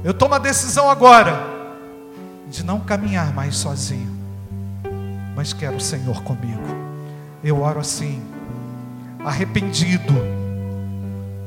Eu 0.05 0.15
tomo 0.15 0.35
a 0.35 0.39
decisão 0.39 0.89
agora 0.89 1.43
de 2.49 2.63
não 2.63 2.79
caminhar 2.79 3.33
mais 3.33 3.57
sozinho, 3.57 4.22
mas 5.43 5.53
quero 5.53 5.75
o 5.75 5.81
Senhor 5.81 6.23
comigo. 6.23 6.63
Eu 7.43 7.61
oro 7.63 7.81
assim, 7.81 8.23
arrependido 9.25 10.15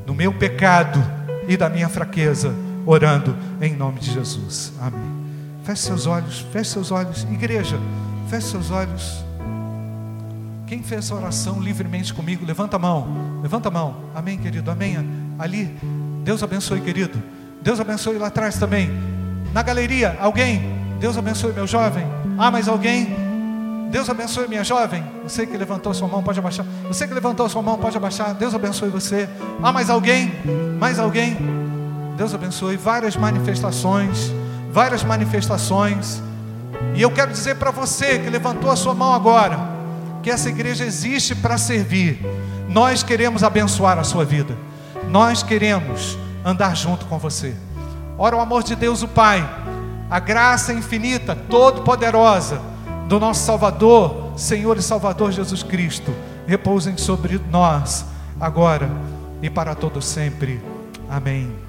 do 0.04 0.14
meu 0.14 0.34
pecado 0.34 1.02
e 1.48 1.56
da 1.56 1.70
minha 1.70 1.88
fraqueza, 1.88 2.54
orando 2.84 3.34
em 3.58 3.74
nome 3.74 3.98
de 3.98 4.12
Jesus. 4.12 4.70
Amém. 4.78 5.00
Feche 5.64 5.80
seus 5.80 6.06
olhos, 6.06 6.40
feche 6.52 6.72
seus 6.72 6.90
olhos, 6.90 7.22
igreja. 7.32 7.78
Feche 8.28 8.48
seus 8.48 8.70
olhos. 8.70 9.24
Quem 10.66 10.82
fez 10.82 11.06
essa 11.06 11.14
oração 11.14 11.58
livremente 11.58 12.12
comigo, 12.12 12.44
levanta 12.44 12.76
a 12.76 12.78
mão. 12.78 13.40
Levanta 13.40 13.68
a 13.68 13.72
mão. 13.72 13.96
Amém, 14.14 14.36
querido. 14.36 14.70
Amém. 14.70 14.98
Ali. 15.38 15.74
Deus 16.22 16.42
abençoe, 16.42 16.82
querido. 16.82 17.18
Deus 17.62 17.80
abençoe 17.80 18.18
lá 18.18 18.26
atrás 18.26 18.58
também. 18.58 18.90
Na 19.54 19.62
galeria, 19.62 20.18
alguém? 20.20 20.60
Deus 21.00 21.16
abençoe, 21.16 21.54
meu 21.54 21.66
jovem. 21.66 22.04
Ah, 22.36 22.50
mais 22.50 22.68
alguém? 22.68 23.25
Deus 23.90 24.10
abençoe, 24.10 24.48
minha 24.48 24.64
jovem. 24.64 25.04
Você 25.22 25.46
que 25.46 25.56
levantou 25.56 25.94
sua 25.94 26.08
mão, 26.08 26.22
pode 26.22 26.38
abaixar. 26.38 26.66
Você 26.88 27.06
que 27.06 27.14
levantou 27.14 27.48
sua 27.48 27.62
mão, 27.62 27.78
pode 27.78 27.96
abaixar. 27.96 28.34
Deus 28.34 28.54
abençoe 28.54 28.88
você. 28.88 29.28
Ah, 29.62 29.72
mais 29.72 29.88
alguém? 29.88 30.32
Mais 30.78 30.98
alguém? 30.98 31.36
Deus 32.16 32.34
abençoe. 32.34 32.76
Várias 32.76 33.16
manifestações. 33.16 34.32
Várias 34.72 35.04
manifestações. 35.04 36.20
E 36.94 37.02
eu 37.02 37.10
quero 37.10 37.30
dizer 37.30 37.56
para 37.56 37.70
você 37.70 38.18
que 38.18 38.28
levantou 38.28 38.70
a 38.70 38.76
sua 38.76 38.94
mão 38.94 39.14
agora, 39.14 39.58
que 40.22 40.30
essa 40.30 40.48
igreja 40.48 40.84
existe 40.84 41.34
para 41.34 41.56
servir. 41.56 42.20
Nós 42.68 43.02
queremos 43.02 43.44
abençoar 43.44 43.98
a 43.98 44.04
sua 44.04 44.24
vida. 44.24 44.56
Nós 45.08 45.42
queremos 45.42 46.18
andar 46.44 46.76
junto 46.76 47.06
com 47.06 47.18
você. 47.18 47.54
Ora, 48.18 48.36
o 48.36 48.40
amor 48.40 48.64
de 48.64 48.74
Deus, 48.74 49.02
o 49.02 49.08
Pai, 49.08 49.48
a 50.10 50.18
graça 50.18 50.72
infinita, 50.72 51.36
todo-poderosa 51.48 52.75
do 53.08 53.20
nosso 53.20 53.44
Salvador, 53.44 54.32
Senhor 54.36 54.76
e 54.76 54.82
Salvador 54.82 55.32
Jesus 55.32 55.62
Cristo, 55.62 56.12
repousem 56.46 56.96
sobre 56.96 57.40
nós 57.50 58.04
agora 58.40 58.90
e 59.42 59.48
para 59.48 59.74
todo 59.74 60.02
sempre. 60.02 60.60
Amém. 61.08 61.66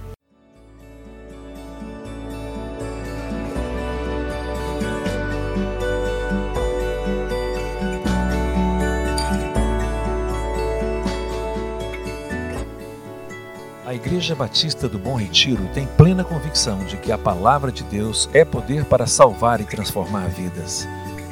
Igreja 14.08 14.36
Batista 14.36 14.88
do 14.88 14.98
Bom 14.98 15.16
Retiro 15.16 15.68
tem 15.74 15.86
plena 15.86 16.24
convicção 16.24 16.80
de 16.86 16.96
que 16.98 17.12
a 17.12 17.18
palavra 17.18 17.72
de 17.72 17.84
Deus 17.84 18.30
é 18.32 18.46
poder 18.46 18.86
para 18.86 19.06
salvar 19.06 19.60
e 19.60 19.66
transformar 19.66 20.30
vidas. 20.30 20.88